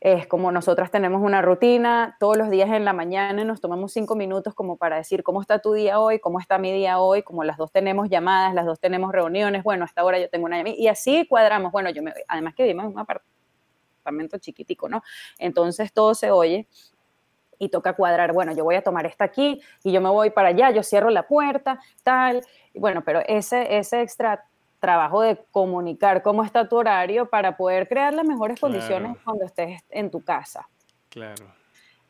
es 0.00 0.26
como 0.26 0.50
nosotras 0.50 0.90
tenemos 0.90 1.20
una 1.22 1.42
rutina, 1.42 2.16
todos 2.18 2.38
los 2.38 2.48
días 2.48 2.70
en 2.70 2.86
la 2.86 2.94
mañana 2.94 3.44
nos 3.44 3.60
tomamos 3.60 3.92
cinco 3.92 4.16
minutos 4.16 4.54
como 4.54 4.78
para 4.78 4.96
decir 4.96 5.22
cómo 5.22 5.42
está 5.42 5.58
tu 5.58 5.74
día 5.74 6.00
hoy, 6.00 6.20
cómo 6.20 6.40
está 6.40 6.56
mi 6.56 6.72
día 6.72 6.98
hoy, 6.98 7.22
como 7.22 7.44
las 7.44 7.58
dos 7.58 7.70
tenemos 7.70 8.08
llamadas, 8.08 8.54
las 8.54 8.64
dos 8.64 8.80
tenemos 8.80 9.12
reuniones, 9.12 9.62
bueno, 9.62 9.84
hasta 9.84 10.00
ahora 10.00 10.18
yo 10.18 10.30
tengo 10.30 10.46
una 10.46 10.56
llamada, 10.56 10.74
y 10.76 10.88
así 10.88 11.26
cuadramos, 11.28 11.70
bueno, 11.70 11.90
yo 11.90 12.02
me, 12.02 12.14
además 12.28 12.54
que 12.54 12.62
vivimos 12.62 12.86
en 12.86 12.92
un 12.92 12.98
apartamento 12.98 14.38
chiquitico, 14.38 14.88
¿no? 14.88 15.02
Entonces 15.38 15.92
todo 15.92 16.14
se 16.14 16.30
oye 16.30 16.66
y 17.58 17.68
toca 17.68 17.92
cuadrar, 17.92 18.32
bueno, 18.32 18.52
yo 18.52 18.64
voy 18.64 18.76
a 18.76 18.82
tomar 18.82 19.04
esta 19.04 19.24
aquí 19.24 19.60
y 19.84 19.92
yo 19.92 20.00
me 20.00 20.08
voy 20.08 20.30
para 20.30 20.48
allá, 20.48 20.70
yo 20.70 20.82
cierro 20.82 21.10
la 21.10 21.28
puerta, 21.28 21.78
tal, 22.02 22.40
bueno, 22.74 23.02
pero 23.04 23.20
ese, 23.26 23.76
ese 23.76 24.00
extra 24.00 24.46
trabajo 24.80 25.20
de 25.20 25.36
comunicar 25.52 26.22
cómo 26.22 26.42
está 26.42 26.68
tu 26.68 26.76
horario 26.76 27.28
para 27.28 27.56
poder 27.56 27.86
crear 27.86 28.14
las 28.14 28.24
mejores 28.24 28.58
condiciones 28.58 29.16
cuando 29.24 29.44
estés 29.44 29.82
en 29.90 30.10
tu 30.10 30.24
casa. 30.24 30.68
Claro. 31.10 31.46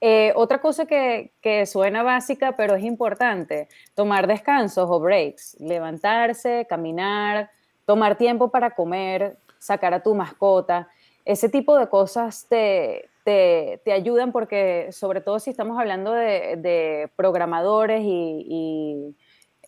Eh, 0.01 0.33
otra 0.35 0.63
cosa 0.63 0.87
que, 0.87 1.33
que, 1.43 1.67
suena 1.67 2.03
básica, 2.03 2.57
pero 2.57 2.75
es 2.75 2.85
importante, 2.85 3.69
tomar 3.95 4.27
descansos 4.27 4.89
o 4.89 4.99
breaks, 4.99 5.59
levantarse, 5.61 6.67
caminar, 6.71 7.51
tomar 7.85 8.17
tiempo 8.17 8.51
para 8.51 8.71
comer, 8.71 9.37
sacar 9.59 9.93
a 9.93 10.03
tu 10.03 10.15
mascota. 10.15 10.89
Ese 11.27 11.51
tipo 11.51 11.77
de 11.77 11.89
cosas 11.89 12.47
te, 12.49 13.11
te, 13.25 13.83
te 13.85 13.93
ayudan 13.93 14.33
porque, 14.33 14.89
sobre 14.91 15.21
todo 15.21 15.39
si 15.39 15.51
estamos 15.51 15.79
hablando 15.79 16.13
de, 16.13 16.57
de 16.57 17.11
programadores 17.15 18.01
y 18.03 19.15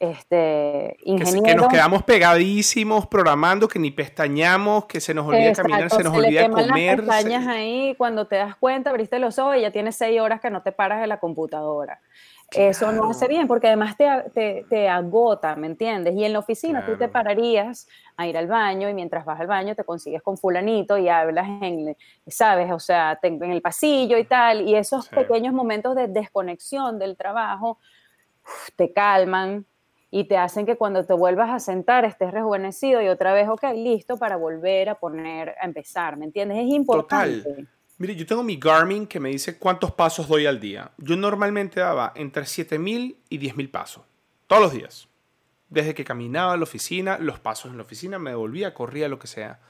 este, 0.03 0.97
ingenieros. 1.05 1.45
Que, 1.45 1.55
nos 1.55 1.69
quedamos 1.69 2.03
pegadísimos 2.03 3.07
programando, 3.07 3.69
que 3.69 3.79
ni 3.79 3.93
pestañamos, 3.93 4.87
que 4.87 5.01
se 5.01 5.15
nos 5.15 5.29
olvida 5.29 5.53
caminar, 5.53 5.91
se 5.91 6.03
nos 6.03 6.13
olvida 6.13 6.51
comer. 6.51 7.05
Las 7.05 7.19
pestañas 7.19 7.47
ahí, 7.47 7.95
cuando 7.97 8.27
te 8.27 8.35
das 8.35 8.57
cuenta, 8.57 8.91
abriste 8.91 9.21
los 9.21 9.39
ojos 9.39 9.57
y 9.59 9.61
ya 9.61 9.71
tienes 9.71 9.95
seis 9.95 10.21
horas 10.21 10.41
que 10.41 10.51
no 10.51 10.63
te 10.63 10.73
paras 10.73 11.01
de 11.01 11.07
la 11.07 11.21
computadora. 11.21 12.01
Eso 12.51 12.91
no 12.91 13.09
hace 13.09 13.29
bien 13.29 13.47
porque 13.47 13.69
además 13.69 13.97
te, 13.97 14.67
te, 14.69 14.89
agota, 14.89 15.55
¿me 15.55 15.69
entiendes? 15.69 16.15
Y 16.17 16.25
en 16.25 16.33
la 16.33 16.41
oficina 16.41 16.85
tú 16.85 16.97
te 16.99 17.07
pararías 17.09 17.87
a 18.17 18.27
ir 18.27 18.37
al 18.37 18.49
baño 18.49 18.89
y 18.89 18.95
mientras 18.95 19.25
vas 19.25 19.41
al 19.41 19.47
baño 19.47 19.77
te 19.77 19.85
consigues 19.85 20.21
con 20.21 20.37
fulanito 20.37 20.99
y 20.99 21.09
hablas 21.09 21.47
en, 21.63 21.97
¿sabes? 22.27 22.73
O 22.73 22.81
sea, 22.81 23.19
en 23.23 23.53
el 23.53 23.63
pasillo 23.63 24.19
y 24.19 24.25
tal. 24.25 24.69
Y 24.69 24.75
esos 24.75 25.09
pequeños 25.09 25.55
momentos 25.55 25.95
de 25.95 26.09
desconexión 26.09 26.99
del 26.99 27.17
trabajo 27.17 27.79
te 28.77 28.93
calman, 28.93 29.65
y 30.15 30.25
te 30.25 30.37
hacen 30.37 30.67
que 30.67 30.77
cuando 30.77 31.07
te 31.07 31.15
vuelvas 31.15 31.49
a 31.49 31.59
sentar 31.59 32.05
estés 32.05 32.33
rejuvenecido 32.33 33.01
y 33.01 33.09
otra 33.09 33.33
vez, 33.33 33.49
ok, 33.49 33.65
listo 33.75 34.19
para 34.19 34.37
volver 34.37 34.91
a 34.91 34.95
poner, 34.97 35.55
a 35.59 35.65
empezar, 35.65 36.19
¿me 36.19 36.27
entiendes? 36.27 36.59
Es 36.59 36.67
importante. 36.67 37.43
Total. 37.43 37.69
Mire, 37.97 38.15
yo 38.15 38.27
tengo 38.27 38.43
mi 38.43 38.57
Garmin 38.57 39.07
que 39.07 39.19
me 39.19 39.31
dice 39.31 39.59
cuántos 39.59 39.91
pasos 39.93 40.29
doy 40.29 40.45
al 40.45 40.61
día. 40.61 40.91
Yo 40.99 41.17
normalmente 41.17 41.81
daba 41.81 42.13
entre 42.15 42.43
7.000 42.43 43.17
y 43.31 43.39
10.000 43.39 43.71
pasos, 43.71 44.05
todos 44.47 44.61
los 44.61 44.73
días. 44.73 45.09
Desde 45.71 45.95
que 45.95 46.05
caminaba 46.05 46.53
a 46.53 46.57
la 46.59 46.65
oficina, 46.65 47.17
los 47.17 47.41
pasos 47.41 47.71
en 47.71 47.79
la 47.79 47.85
oficina, 47.85 48.19
me 48.19 48.31
devolvía, 48.31 48.75
corría, 48.75 49.09
lo 49.09 49.19
que 49.19 49.29
sea. 49.29 49.61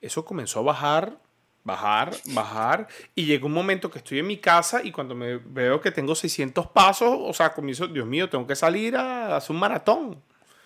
Eso 0.00 0.24
comenzó 0.24 0.58
a 0.58 0.62
bajar 0.62 1.18
bajar, 1.64 2.12
bajar, 2.26 2.88
y 3.14 3.24
llega 3.24 3.46
un 3.46 3.52
momento 3.52 3.90
que 3.90 3.98
estoy 3.98 4.18
en 4.18 4.26
mi 4.26 4.38
casa 4.38 4.82
y 4.82 4.90
cuando 4.90 5.14
me 5.14 5.36
veo 5.36 5.80
que 5.80 5.90
tengo 5.90 6.14
600 6.14 6.66
pasos, 6.68 7.16
o 7.20 7.32
sea, 7.32 7.52
comienzo, 7.52 7.86
Dios 7.86 8.06
mío, 8.06 8.28
tengo 8.28 8.46
que 8.46 8.56
salir 8.56 8.96
a 8.96 9.36
hacer 9.36 9.52
un 9.52 9.60
maratón. 9.60 10.22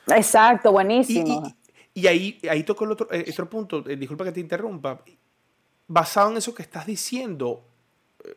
Exacto, 0.06 0.72
buenísimo. 0.72 1.42
Y, 1.92 2.06
ahí, 2.06 2.38
ahí 2.50 2.62
toco 2.62 2.84
el 2.84 2.92
otro, 2.92 3.08
eh, 3.10 3.26
otro 3.30 3.48
punto, 3.48 3.84
eh, 3.88 3.96
disculpa 3.96 4.24
que 4.24 4.32
te 4.32 4.40
interrumpa, 4.40 5.02
basado 5.88 6.30
en 6.30 6.36
eso 6.38 6.54
que 6.54 6.62
estás 6.62 6.86
diciendo, 6.86 7.64
eh, 8.24 8.36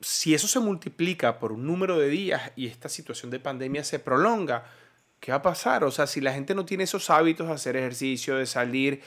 si 0.00 0.34
eso 0.34 0.46
se 0.46 0.60
multiplica 0.60 1.38
por 1.38 1.52
un 1.52 1.66
número 1.66 1.98
de 1.98 2.08
días 2.08 2.52
y 2.56 2.66
esta 2.66 2.88
situación 2.88 3.30
de 3.30 3.40
pandemia 3.40 3.82
se 3.82 3.98
prolonga, 3.98 4.64
¿qué 5.20 5.32
va 5.32 5.38
a 5.38 5.42
pasar? 5.42 5.84
O 5.84 5.90
sea, 5.90 6.06
si 6.06 6.20
la 6.20 6.32
gente 6.32 6.54
no 6.54 6.64
tiene 6.64 6.84
esos 6.84 7.10
hábitos 7.10 7.48
de 7.48 7.54
hacer 7.54 7.76
ejercicio, 7.76 8.36
de 8.36 8.46
salir, 8.46 9.02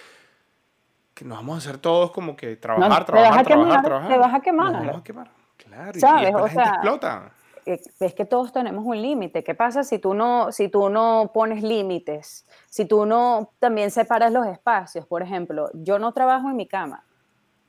nos 1.25 1.37
vamos 1.37 1.55
a 1.55 1.57
hacer 1.57 1.79
todos 1.79 2.11
como 2.11 2.35
que 2.35 2.55
trabajar, 2.55 3.05
trabajar, 3.05 3.45
trabajar, 3.45 3.83
trabajar. 3.83 4.11
Te 4.11 4.17
vas 4.17 4.33
a 4.33 4.39
quemar. 4.39 4.71
Nos 4.71 4.85
vamos 4.85 5.01
a 5.01 5.03
quemar. 5.03 5.31
Claro, 5.57 5.99
¿Sabes? 5.99 6.29
y, 6.29 6.33
la 6.33 6.47
gente 6.47 6.63
explota. 6.63 7.31
Eh, 7.65 7.79
es 7.99 8.13
que 8.13 8.25
todos 8.25 8.51
tenemos 8.51 8.83
un 8.85 9.01
límite. 9.01 9.43
¿Qué 9.43 9.53
pasa 9.53 9.83
si 9.83 9.99
tú 9.99 10.13
no, 10.13 10.51
si 10.51 10.69
tú 10.69 10.89
no 10.89 11.31
pones 11.33 11.63
límites? 11.63 12.45
Si 12.69 12.85
tú 12.85 13.05
no 13.05 13.51
también 13.59 13.91
separas 13.91 14.31
los 14.31 14.47
espacios. 14.47 15.05
Por 15.05 15.21
ejemplo, 15.21 15.69
yo 15.73 15.99
no 15.99 16.11
trabajo 16.11 16.49
en 16.49 16.55
mi 16.55 16.67
cama. 16.67 17.03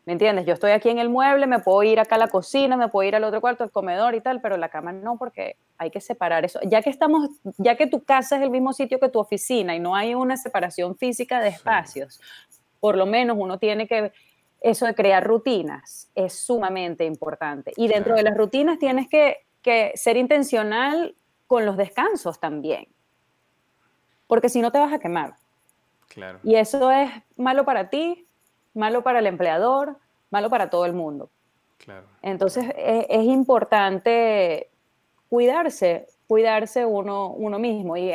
¿Me 0.06 0.14
entiendes? 0.14 0.46
Yo 0.46 0.54
estoy 0.54 0.70
aquí 0.70 0.88
en 0.88 0.98
el 0.98 1.10
mueble, 1.10 1.46
me 1.46 1.58
puedo 1.58 1.82
ir 1.82 2.00
acá 2.00 2.14
a 2.14 2.18
la 2.18 2.28
cocina, 2.28 2.76
me 2.76 2.88
puedo 2.88 3.06
ir 3.06 3.14
al 3.14 3.22
otro 3.22 3.40
cuarto, 3.40 3.64
al 3.64 3.70
comedor 3.70 4.14
y 4.14 4.20
tal, 4.20 4.40
pero 4.40 4.56
la 4.56 4.70
cama 4.70 4.92
no, 4.92 5.18
porque 5.18 5.56
hay 5.76 5.90
que 5.90 6.00
separar 6.00 6.44
eso. 6.44 6.58
Ya 6.64 6.80
que 6.80 6.88
estamos, 6.90 7.28
ya 7.58 7.76
que 7.76 7.86
tu 7.86 8.02
casa 8.02 8.36
es 8.36 8.42
el 8.42 8.50
mismo 8.50 8.72
sitio 8.72 8.98
que 8.98 9.10
tu 9.10 9.18
oficina 9.18 9.76
y 9.76 9.78
no 9.78 9.94
hay 9.94 10.14
una 10.14 10.36
separación 10.38 10.96
física 10.96 11.40
de 11.40 11.48
espacios, 11.48 12.20
por 12.80 12.96
lo 12.96 13.06
menos 13.06 13.36
uno 13.38 13.58
tiene 13.58 13.86
que, 13.86 14.12
eso 14.60 14.86
de 14.86 14.94
crear 14.94 15.24
rutinas 15.24 16.10
es 16.14 16.34
sumamente 16.34 17.04
importante. 17.04 17.72
Y 17.76 17.88
dentro 17.88 18.14
de 18.14 18.22
las 18.22 18.36
rutinas 18.36 18.78
tienes 18.78 19.08
que, 19.08 19.38
ser 19.94 20.16
intencional 20.16 21.14
con 21.46 21.66
los 21.66 21.76
descansos 21.76 22.40
también, 22.40 22.88
porque 24.26 24.48
si 24.48 24.62
no 24.62 24.72
te 24.72 24.78
vas 24.78 24.92
a 24.92 24.98
quemar. 24.98 25.34
Claro. 26.08 26.40
Y 26.42 26.54
eso 26.54 26.90
es 26.90 27.10
malo 27.36 27.64
para 27.64 27.90
ti, 27.90 28.26
malo 28.72 29.02
para 29.02 29.18
el 29.18 29.26
empleador, 29.26 29.98
malo 30.30 30.48
para 30.48 30.70
todo 30.70 30.86
el 30.86 30.94
mundo. 30.94 31.30
Claro. 31.76 32.06
Entonces 32.22 32.64
es, 32.76 33.06
es, 33.08 33.24
importante 33.24 34.70
cuidarse, 35.28 36.06
cuidarse 36.26 36.84
uno, 36.86 37.30
uno 37.30 37.58
mismo. 37.58 37.96
Y 37.96 38.12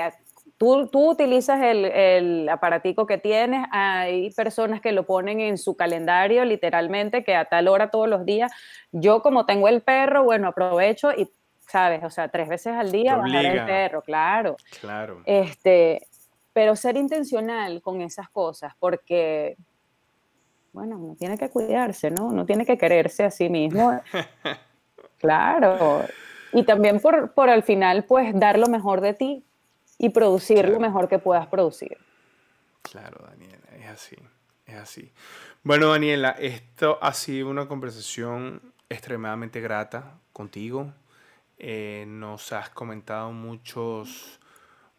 Tú, 0.58 0.88
tú 0.88 1.12
utilizas 1.12 1.62
el, 1.62 1.84
el, 1.86 2.50
aparatico 2.50 3.06
que 3.06 3.18
tienes, 3.18 3.68
hay 3.72 4.32
personas 4.32 4.80
que 4.80 4.94
lo 4.94 5.06
ponen 5.06 5.42
en 5.42 5.58
su 5.58 5.76
calendario 5.76 6.46
literalmente, 6.46 7.26
que 7.26 7.36
a 7.36 7.46
tal 7.46 7.68
hora 7.68 7.92
todos 7.92 8.08
los 8.08 8.26
días. 8.26 8.54
Yo 8.94 9.22
como 9.22 9.46
tengo 9.46 9.68
el 9.68 9.82
perro, 9.82 10.24
bueno, 10.24 10.48
aprovecho 10.48 11.12
y, 11.12 11.30
¿sabes? 11.68 12.04
O 12.04 12.10
sea, 12.10 12.30
tres 12.30 12.48
veces 12.48 12.74
al 12.74 12.92
día 12.92 13.18
bajar 13.18 13.46
el 13.46 13.66
perro, 13.66 14.02
claro. 14.02 14.56
Claro. 14.80 15.22
Este, 15.26 16.08
pero 16.54 16.78
ser 16.78 16.96
intencional 16.96 17.82
con 17.82 18.02
esas 18.02 18.30
cosas, 18.30 18.74
porque, 18.80 19.58
bueno, 20.72 20.98
uno 20.98 21.16
tiene 21.16 21.38
que 21.38 21.50
cuidarse, 21.50 22.12
¿no? 22.12 22.28
Uno 22.28 22.46
tiene 22.46 22.66
que 22.66 22.78
quererse 22.78 23.26
a 23.26 23.32
sí 23.32 23.50
mismo. 23.50 24.00
claro. 25.20 26.06
Y 26.54 26.64
también 26.64 27.02
por, 27.02 27.34
por 27.34 27.50
al 27.50 27.64
final, 27.64 28.06
pues, 28.06 28.34
dar 28.40 28.58
lo 28.58 28.68
mejor 28.68 29.02
de 29.02 29.14
ti 29.14 29.45
y 29.98 30.10
producir 30.10 30.68
lo 30.68 30.80
mejor 30.80 31.08
que 31.08 31.20
puedas 31.20 31.48
producir. 31.48 31.98
Claro, 32.82 33.26
Daniela, 33.28 33.68
es 33.80 33.88
así, 33.88 34.16
es 34.66 34.76
así. 34.76 35.12
Bueno, 35.64 35.90
Daniela, 35.90 36.32
esto 36.32 37.00
ha 37.02 37.14
sido 37.14 37.50
una 37.50 37.68
conversación 37.68 38.62
extremadamente 38.90 39.62
grata 39.62 40.20
contigo. 40.34 40.94
Eh, 41.58 42.06
nos 42.08 42.52
has 42.52 42.70
comentado 42.70 43.32
muchos 43.32 44.40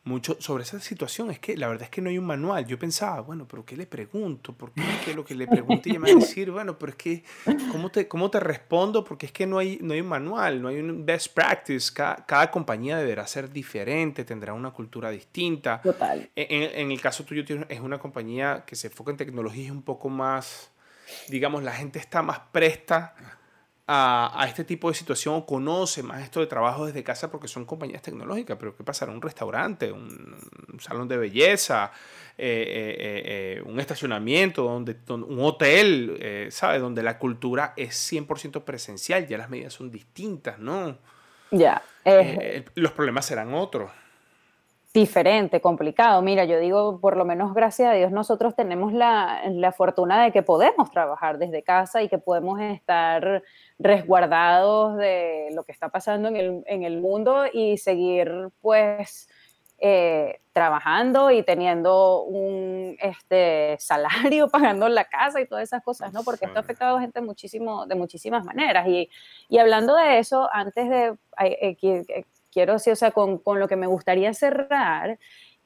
mucho 0.07 0.37
sobre 0.41 0.63
esa 0.63 0.81
situación. 0.81 1.31
Es 1.31 1.41
que 1.41 1.57
la 1.57 1.69
verdad 1.69 1.85
es 1.85 1.91
que 1.91 2.01
no 2.01 2.09
hay 2.09 2.17
un 2.17 2.25
manual. 2.25 2.65
Yo 2.67 2.79
pensaba, 2.79 3.21
bueno, 3.21 3.47
pero 3.47 3.65
¿qué 3.65 3.77
le 3.77 3.87
pregunto? 3.87 4.53
¿Por 4.53 4.73
qué, 4.73 5.13
lo 5.15 5.25
que 5.25 5.35
le 5.35 5.47
pregunto? 5.47 5.89
Y 5.89 5.99
me 5.99 6.13
va 6.13 6.19
a 6.19 6.21
decir, 6.21 6.51
bueno, 6.51 6.79
pero 6.79 6.91
es 6.93 6.97
que, 6.97 7.25
¿cómo 7.73 7.91
te, 7.91 8.07
cómo 8.07 8.31
te 8.31 8.41
respondo? 8.41 9.05
Porque 9.05 9.27
es 9.27 9.33
que 9.33 9.47
no 9.47 9.59
hay, 9.59 9.79
no 9.83 9.95
hay 9.95 10.01
un 10.01 10.09
manual, 10.09 10.63
no 10.63 10.69
hay 10.69 10.79
un 10.79 11.05
best 11.05 11.35
practice. 11.35 11.93
Cada, 11.93 12.51
compañía 12.51 12.97
deberá 12.97 13.27
ser 13.27 13.51
diferente, 13.51 14.25
tendrá 14.25 14.55
una 14.55 14.71
cultura 14.71 15.11
distinta. 15.11 15.81
Total. 15.83 16.31
En, 16.37 16.63
en 16.63 16.93
el 16.93 17.01
caso 17.01 17.25
tuyo 17.25 17.43
es 17.69 17.81
una 17.81 17.99
compañía 17.99 18.65
que 18.65 18.77
se 18.77 18.87
enfoca 18.87 19.11
en 19.11 19.17
tecnología 19.17 19.65
y 19.65 19.67
es 19.67 19.73
un 19.73 19.83
poco 19.83 20.09
más, 20.09 20.71
digamos, 21.29 21.65
la 21.65 21.73
gente 21.73 21.99
está 21.99 22.23
más 22.23 22.39
presta 22.53 23.15
a, 23.89 24.45
este 24.49 24.65
tipo 24.65 24.89
de 24.89 24.95
situación 24.95 25.35
o 25.37 25.47
conoce 25.47 26.03
más 26.03 26.23
esto 26.23 26.41
de 26.41 26.47
trabajo 26.47 26.87
desde 26.87 27.05
casa 27.05 27.31
porque 27.31 27.47
son 27.47 27.65
compañías 27.65 28.03
tecnológicas, 28.03 28.57
pero 28.59 28.77
¿qué 28.77 28.83
pasará? 28.83 29.13
Un 29.13 29.23
restaurante, 29.23 29.93
un, 29.93 30.37
salón 30.81 31.09
de 31.09 31.17
belleza, 31.17 31.93
eh, 32.37 32.65
eh, 32.69 33.23
eh, 33.59 33.63
un 33.65 33.79
estacionamiento, 33.81 34.65
donde, 34.65 34.97
un 35.09 35.39
hotel, 35.41 36.49
¿sabes? 36.51 36.81
Donde 36.81 37.03
la 37.03 37.19
cultura 37.19 37.75
es 37.77 38.13
100% 38.13 38.65
presencial, 38.65 39.27
ya 39.27 39.39
las 39.39 39.49
medidas 39.49 39.73
son 39.73 39.91
distintas, 39.91 40.59
¿no? 40.59 40.99
Ya. 41.53 41.83
los 42.75 42.93
problemas 42.93 43.27
serán 43.27 43.55
otros 43.55 43.91
diferente, 44.97 45.61
complicado. 45.61 46.23
Mira, 46.23 46.47
yo 46.47 46.59
digo, 46.59 47.01
por 47.01 47.19
lo 47.19 47.27
menos 47.27 47.53
gracias 47.53 47.91
a 47.91 47.93
Dios, 47.93 48.13
nosotros 48.13 48.57
tenemos 48.57 48.95
la, 48.95 49.43
la, 49.51 49.71
fortuna 49.71 50.25
de 50.25 50.33
que 50.33 50.43
podemos 50.43 50.91
trabajar 50.91 51.37
desde 51.37 51.63
casa 51.63 52.03
y 52.03 52.09
que 52.09 52.17
podemos 52.17 52.59
estar 52.63 53.43
resguardados 53.79 54.97
de 54.97 55.49
lo 55.53 55.65
que 55.65 55.73
está 55.73 55.91
pasando 55.91 56.29
en 56.29 56.37
el, 56.37 56.63
en 56.67 56.83
el 56.83 56.99
mundo 57.03 57.45
y 57.53 57.77
seguir, 57.77 58.49
pues, 58.63 59.29
eh, 59.79 60.41
trabajando 60.55 61.31
y 61.31 61.43
teniendo 61.43 62.23
un 62.23 62.97
este, 62.99 63.77
salario, 63.79 64.49
pagando 64.51 64.89
la 64.89 65.05
casa 65.05 65.43
y 65.43 65.47
todas 65.47 65.65
esas 65.65 65.83
cosas, 65.83 66.15
¿no? 66.15 66.25
Porque 66.25 66.47
esto 66.47 66.57
ha 66.59 66.63
afectado 66.63 66.97
a 66.97 67.01
gente 67.03 67.21
muchísimo, 67.21 67.85
de 67.85 67.97
muchísimas 67.97 68.47
maneras. 68.47 68.89
Y, 68.89 69.11
y 69.51 69.59
hablando 69.59 69.95
de 69.95 70.19
eso, 70.19 70.49
antes 70.51 70.89
de, 70.89 71.09
eh, 71.45 71.77
eh, 71.83 72.25
quiero 72.57 72.73
decir, 72.73 72.95
o 72.95 72.97
sea, 72.97 73.11
con, 73.11 73.37
con, 73.37 73.61
lo 73.61 73.69
que 73.69 73.77
me 73.77 73.87
gustaría 73.87 74.33
cerrar, 74.33 75.19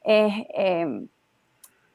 es, 0.03 0.33
eh, 0.53 1.07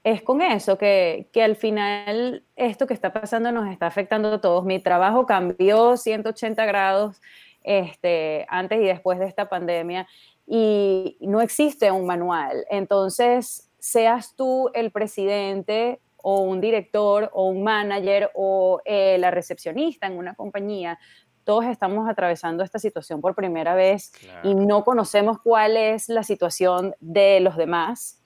es 0.05 0.23
con 0.23 0.41
eso, 0.41 0.79
que, 0.79 1.29
que, 1.35 1.43
al 1.43 1.55
final 1.55 2.45
esto 2.57 2.87
que 2.87 2.95
está 2.95 3.13
pasando 3.13 3.53
nos 3.53 3.71
está 3.71 3.87
afectando 3.87 4.33
a 4.33 4.41
todos. 4.41 4.65
Mi 4.65 4.79
trabajo 4.79 5.27
cambió 5.27 5.99
180 5.99 6.65
grados 6.65 7.21
este, 7.63 8.47
antes 8.49 8.81
y 8.81 8.87
después 8.87 9.19
de 9.19 9.27
esta 9.27 9.51
pandemia 9.51 10.07
y 10.47 11.19
no 11.21 11.43
existe 11.43 11.91
un 11.91 12.07
manual. 12.07 12.65
Entonces, 12.71 13.71
seas 13.79 14.35
tú 14.35 14.71
el 14.73 14.93
presidente 14.93 16.01
o 16.29 16.41
un 16.41 16.61
director 16.61 17.31
o 17.35 17.49
un 17.49 17.63
manager 17.63 18.31
o 18.35 18.81
eh, 18.87 19.19
la 19.19 19.31
recepcionista 19.31 20.07
en 20.07 20.17
una 20.17 20.35
compañía, 20.35 20.99
todos 21.47 21.65
estamos 21.67 22.09
atravesando 22.09 22.65
esta 22.65 22.81
situación 22.81 23.21
por 23.21 23.37
primera 23.37 23.77
vez 23.77 24.11
y 24.43 24.57
no 24.57 24.83
conocemos 24.83 25.39
cuál 25.41 25.77
es 25.77 26.09
la 26.09 26.25
situación 26.25 26.97
de 26.99 27.39
los 27.39 27.57
demás. 27.57 28.21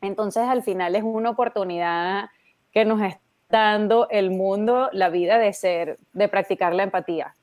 Entonces, 0.00 0.44
al 0.44 0.62
final 0.62 0.96
es 0.96 1.02
una 1.02 1.30
oportunidad 1.30 2.30
que 2.72 2.86
nos 2.86 3.02
está 3.02 3.20
dando 3.50 4.08
el 4.08 4.30
mundo, 4.30 4.88
la 4.92 5.10
vida 5.10 5.38
de 5.38 5.52
ser, 5.52 5.98
de 6.14 6.28
practicar 6.28 6.74
la 6.74 6.84
empatía 6.84 7.36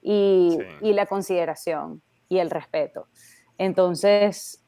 y, 0.00 0.56
y 0.80 0.94
la 0.94 1.04
consideración 1.04 2.00
y 2.30 2.38
el 2.38 2.48
respeto. 2.48 3.08
Entonces, 3.58 4.64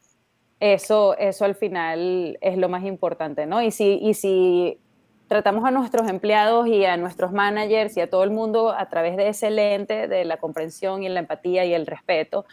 eso, 0.60 1.16
eso 1.16 1.44
al 1.46 1.54
final 1.54 2.36
es 2.42 2.58
lo 2.58 2.68
más 2.68 2.84
importante, 2.84 3.46
¿no? 3.46 3.62
Y 3.62 3.70
si, 3.70 3.98
y 4.02 4.12
si 4.12 4.80
tratamos 5.28 5.64
a 5.64 5.70
nuestros 5.70 6.08
empleados 6.08 6.66
y 6.66 6.84
a 6.84 6.96
nuestros 6.96 7.32
managers 7.32 7.96
y 7.96 8.00
a 8.00 8.10
todo 8.10 8.24
el 8.24 8.30
mundo 8.30 8.72
a 8.72 8.88
través 8.88 9.16
de 9.16 9.28
ese 9.28 9.50
lente 9.50 10.08
de 10.08 10.24
la 10.24 10.38
comprensión 10.38 11.02
y 11.02 11.08
la 11.08 11.20
empatía 11.20 11.64
y 11.66 11.74
el 11.74 11.86
respeto, 11.86 12.46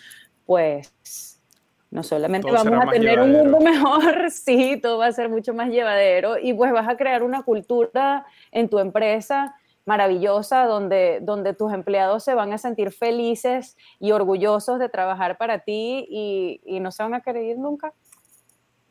pues 0.45 1.41
no 1.89 2.03
solamente 2.03 2.51
vamos 2.51 2.79
a 2.85 2.91
tener 2.91 3.19
un 3.21 3.31
mundo 3.31 3.59
mejor, 3.61 4.29
sí, 4.29 4.77
todo 4.81 4.97
va 4.97 5.07
a 5.07 5.11
ser 5.13 5.29
mucho 5.29 5.53
más 5.53 5.69
llevadero 5.69 6.37
y 6.37 6.53
pues 6.53 6.71
vas 6.73 6.87
a 6.89 6.97
crear 6.97 7.23
una 7.23 7.43
cultura 7.43 8.25
en 8.51 8.67
tu 8.69 8.79
empresa 8.79 9.55
maravillosa 9.85 10.65
donde, 10.65 11.19
donde 11.21 11.53
tus 11.53 11.71
empleados 11.71 12.23
se 12.23 12.33
van 12.33 12.51
a 12.51 12.57
sentir 12.57 12.91
felices 12.91 13.77
y 13.99 14.11
orgullosos 14.11 14.79
de 14.79 14.89
trabajar 14.89 15.37
para 15.37 15.59
ti 15.59 16.05
y, 16.09 16.59
y 16.65 16.79
no 16.81 16.91
se 16.91 17.03
van 17.03 17.13
a 17.13 17.21
querer 17.21 17.43
ir 17.43 17.57
nunca. 17.57 17.93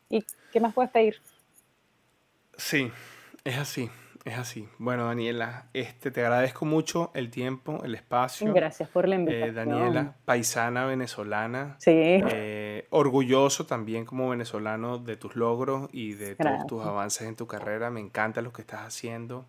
¿Y 0.09 0.23
qué 0.51 0.59
más 0.59 0.73
puedes 0.73 0.91
pedir? 0.91 1.17
Sí, 2.57 2.89
es 3.45 3.57
así. 3.57 3.89
Es 4.25 4.39
así. 4.39 4.67
Bueno, 4.79 5.05
Daniela, 5.05 5.67
este, 5.73 6.09
te 6.09 6.21
agradezco 6.21 6.65
mucho 6.65 7.11
el 7.13 7.29
tiempo, 7.29 7.83
el 7.83 7.93
espacio. 7.93 8.51
Gracias 8.51 8.89
por 8.89 9.07
la 9.07 9.15
eh, 9.15 9.19
invitación. 9.19 9.55
Daniela, 9.55 10.15
paisana 10.25 10.85
venezolana. 10.85 11.75
Sí. 11.77 11.91
Eh, 11.93 12.87
orgulloso 12.89 13.67
también 13.67 14.03
como 14.03 14.27
venezolano 14.29 14.97
de 14.97 15.15
tus 15.15 15.35
logros 15.35 15.89
y 15.93 16.13
de 16.13 16.35
todos 16.35 16.65
tus 16.65 16.83
avances 16.83 17.27
en 17.27 17.35
tu 17.35 17.45
carrera. 17.45 17.91
Me 17.91 17.99
encanta 17.99 18.41
lo 18.41 18.51
que 18.51 18.63
estás 18.63 18.81
haciendo 18.81 19.45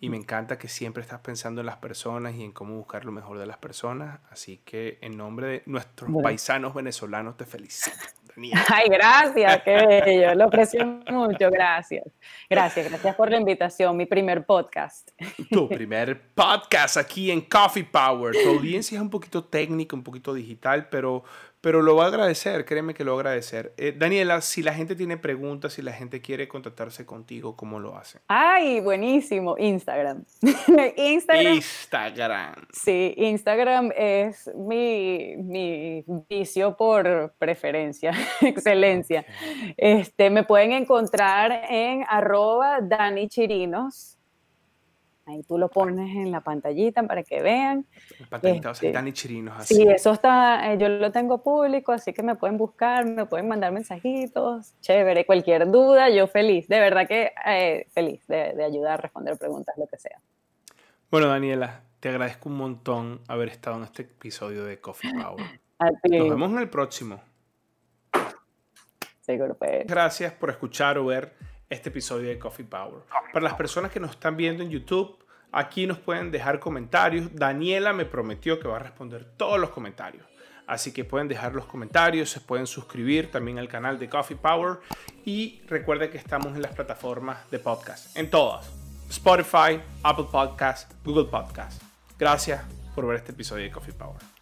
y 0.00 0.10
me 0.10 0.18
encanta 0.18 0.58
que 0.58 0.68
siempre 0.68 1.02
estás 1.02 1.20
pensando 1.20 1.62
en 1.62 1.66
las 1.66 1.76
personas 1.76 2.34
y 2.34 2.44
en 2.44 2.52
cómo 2.52 2.74
buscar 2.76 3.06
lo 3.06 3.12
mejor 3.12 3.38
de 3.38 3.46
las 3.46 3.56
personas. 3.56 4.20
Así 4.30 4.58
que 4.66 4.98
en 5.00 5.16
nombre 5.16 5.46
de 5.46 5.62
nuestros 5.64 6.10
paisanos 6.22 6.74
venezolanos 6.74 7.38
te 7.38 7.46
felicito. 7.46 7.96
Ay, 8.68 8.88
gracias, 8.88 9.62
qué 9.62 9.74
bello, 9.74 10.34
lo 10.34 10.44
aprecio 10.44 10.84
mucho, 11.08 11.50
gracias. 11.50 12.04
Gracias, 12.48 12.88
gracias 12.88 13.14
por 13.14 13.30
la 13.30 13.38
invitación, 13.38 13.96
mi 13.96 14.06
primer 14.06 14.44
podcast. 14.44 15.10
Tu 15.50 15.68
primer 15.68 16.20
podcast 16.34 16.96
aquí 16.96 17.30
en 17.30 17.42
Coffee 17.42 17.84
Power. 17.84 18.34
Tu 18.34 18.48
audiencia 18.48 18.96
es 18.96 19.02
un 19.02 19.10
poquito 19.10 19.44
técnica, 19.44 19.96
un 19.96 20.02
poquito 20.02 20.34
digital, 20.34 20.88
pero 20.88 21.24
pero 21.60 21.82
lo 21.82 21.96
va 21.96 22.04
a 22.04 22.08
agradecer, 22.08 22.64
créeme 22.64 22.94
que 22.94 23.04
lo 23.04 23.12
va 23.12 23.18
a 23.18 23.20
agradecer. 23.20 23.74
Eh, 23.76 23.94
Daniela, 23.96 24.40
si 24.40 24.62
la 24.62 24.72
gente 24.72 24.94
tiene 24.94 25.16
preguntas, 25.16 25.74
si 25.74 25.82
la 25.82 25.92
gente 25.92 26.20
quiere 26.20 26.48
contactarse 26.48 27.04
contigo, 27.04 27.56
¿cómo 27.56 27.78
lo 27.78 27.96
hace? 27.96 28.20
Ay, 28.28 28.80
buenísimo, 28.80 29.56
Instagram. 29.58 30.24
Instagram. 30.96 31.54
Instagram. 31.54 32.54
Sí, 32.72 33.14
Instagram 33.16 33.92
es 33.96 34.50
mi, 34.54 35.36
mi 35.36 36.04
vicio 36.28 36.76
por 36.76 37.34
preferencia, 37.38 38.12
excelencia. 38.40 39.26
Este, 39.76 40.30
me 40.30 40.44
pueden 40.44 40.72
encontrar 40.72 41.66
en 41.68 42.04
arroba 42.08 42.80
Dani 42.80 43.28
Chirinos 43.28 44.19
Ahí 45.26 45.42
tú 45.42 45.58
lo 45.58 45.68
pones 45.68 46.16
en 46.16 46.30
la 46.30 46.40
pantallita 46.40 47.02
para 47.04 47.22
que 47.22 47.40
vean. 47.40 47.86
Pantallita, 48.28 48.70
este, 48.72 48.90
Dani 48.90 49.12
Chirinos. 49.12 49.58
Así. 49.58 49.76
Sí, 49.76 49.82
eso 49.82 50.12
está, 50.12 50.72
eh, 50.72 50.78
yo 50.78 50.88
lo 50.88 51.12
tengo 51.12 51.42
público, 51.42 51.92
así 51.92 52.12
que 52.12 52.22
me 52.22 52.34
pueden 52.34 52.56
buscar, 52.56 53.04
me 53.04 53.26
pueden 53.26 53.46
mandar 53.46 53.72
mensajitos, 53.72 54.74
chévere, 54.80 55.26
cualquier 55.26 55.70
duda, 55.70 56.08
yo 56.10 56.26
feliz, 56.26 56.66
de 56.68 56.80
verdad 56.80 57.06
que 57.06 57.32
eh, 57.46 57.86
feliz 57.92 58.26
de, 58.26 58.62
ayudar 58.64 58.94
a 58.94 58.96
responder 58.96 59.38
preguntas, 59.38 59.76
lo 59.78 59.86
que 59.86 59.98
sea. 59.98 60.18
Bueno, 61.10 61.28
Daniela, 61.28 61.82
te 62.00 62.08
agradezco 62.08 62.48
un 62.48 62.56
montón 62.56 63.20
haber 63.28 63.48
estado 63.48 63.76
en 63.76 63.84
este 63.84 64.02
episodio 64.02 64.64
de 64.64 64.80
Coffee 64.80 65.12
Power. 65.12 65.44
Nos 66.04 66.28
vemos 66.28 66.50
en 66.50 66.58
el 66.58 66.68
próximo. 66.68 67.20
Seguro, 69.20 69.54
pues. 69.54 69.86
Gracias 69.86 70.32
por 70.32 70.50
escuchar 70.50 70.98
o 70.98 71.04
ver 71.04 71.34
este 71.70 71.88
episodio 71.88 72.28
de 72.28 72.38
Coffee 72.38 72.66
Power. 72.66 73.04
Para 73.32 73.44
las 73.44 73.54
personas 73.54 73.92
que 73.92 74.00
nos 74.00 74.10
están 74.10 74.36
viendo 74.36 74.62
en 74.62 74.70
YouTube, 74.70 75.16
aquí 75.52 75.86
nos 75.86 75.98
pueden 75.98 76.30
dejar 76.30 76.58
comentarios. 76.58 77.34
Daniela 77.34 77.92
me 77.92 78.04
prometió 78.04 78.58
que 78.58 78.68
va 78.68 78.76
a 78.76 78.80
responder 78.80 79.24
todos 79.36 79.58
los 79.58 79.70
comentarios. 79.70 80.26
Así 80.66 80.92
que 80.92 81.04
pueden 81.04 81.26
dejar 81.26 81.54
los 81.54 81.64
comentarios, 81.66 82.30
se 82.30 82.40
pueden 82.40 82.66
suscribir 82.66 83.30
también 83.30 83.58
al 83.58 83.68
canal 83.68 83.98
de 83.98 84.08
Coffee 84.08 84.36
Power 84.36 84.78
y 85.24 85.62
recuerden 85.66 86.10
que 86.10 86.18
estamos 86.18 86.54
en 86.54 86.62
las 86.62 86.74
plataformas 86.74 87.50
de 87.50 87.58
podcast, 87.58 88.16
en 88.16 88.30
todas. 88.30 88.70
Spotify, 89.08 89.80
Apple 90.04 90.26
Podcast, 90.30 90.92
Google 91.04 91.24
Podcast. 91.24 91.82
Gracias 92.16 92.62
por 92.94 93.06
ver 93.06 93.16
este 93.16 93.32
episodio 93.32 93.64
de 93.64 93.70
Coffee 93.72 93.94
Power. 93.94 94.39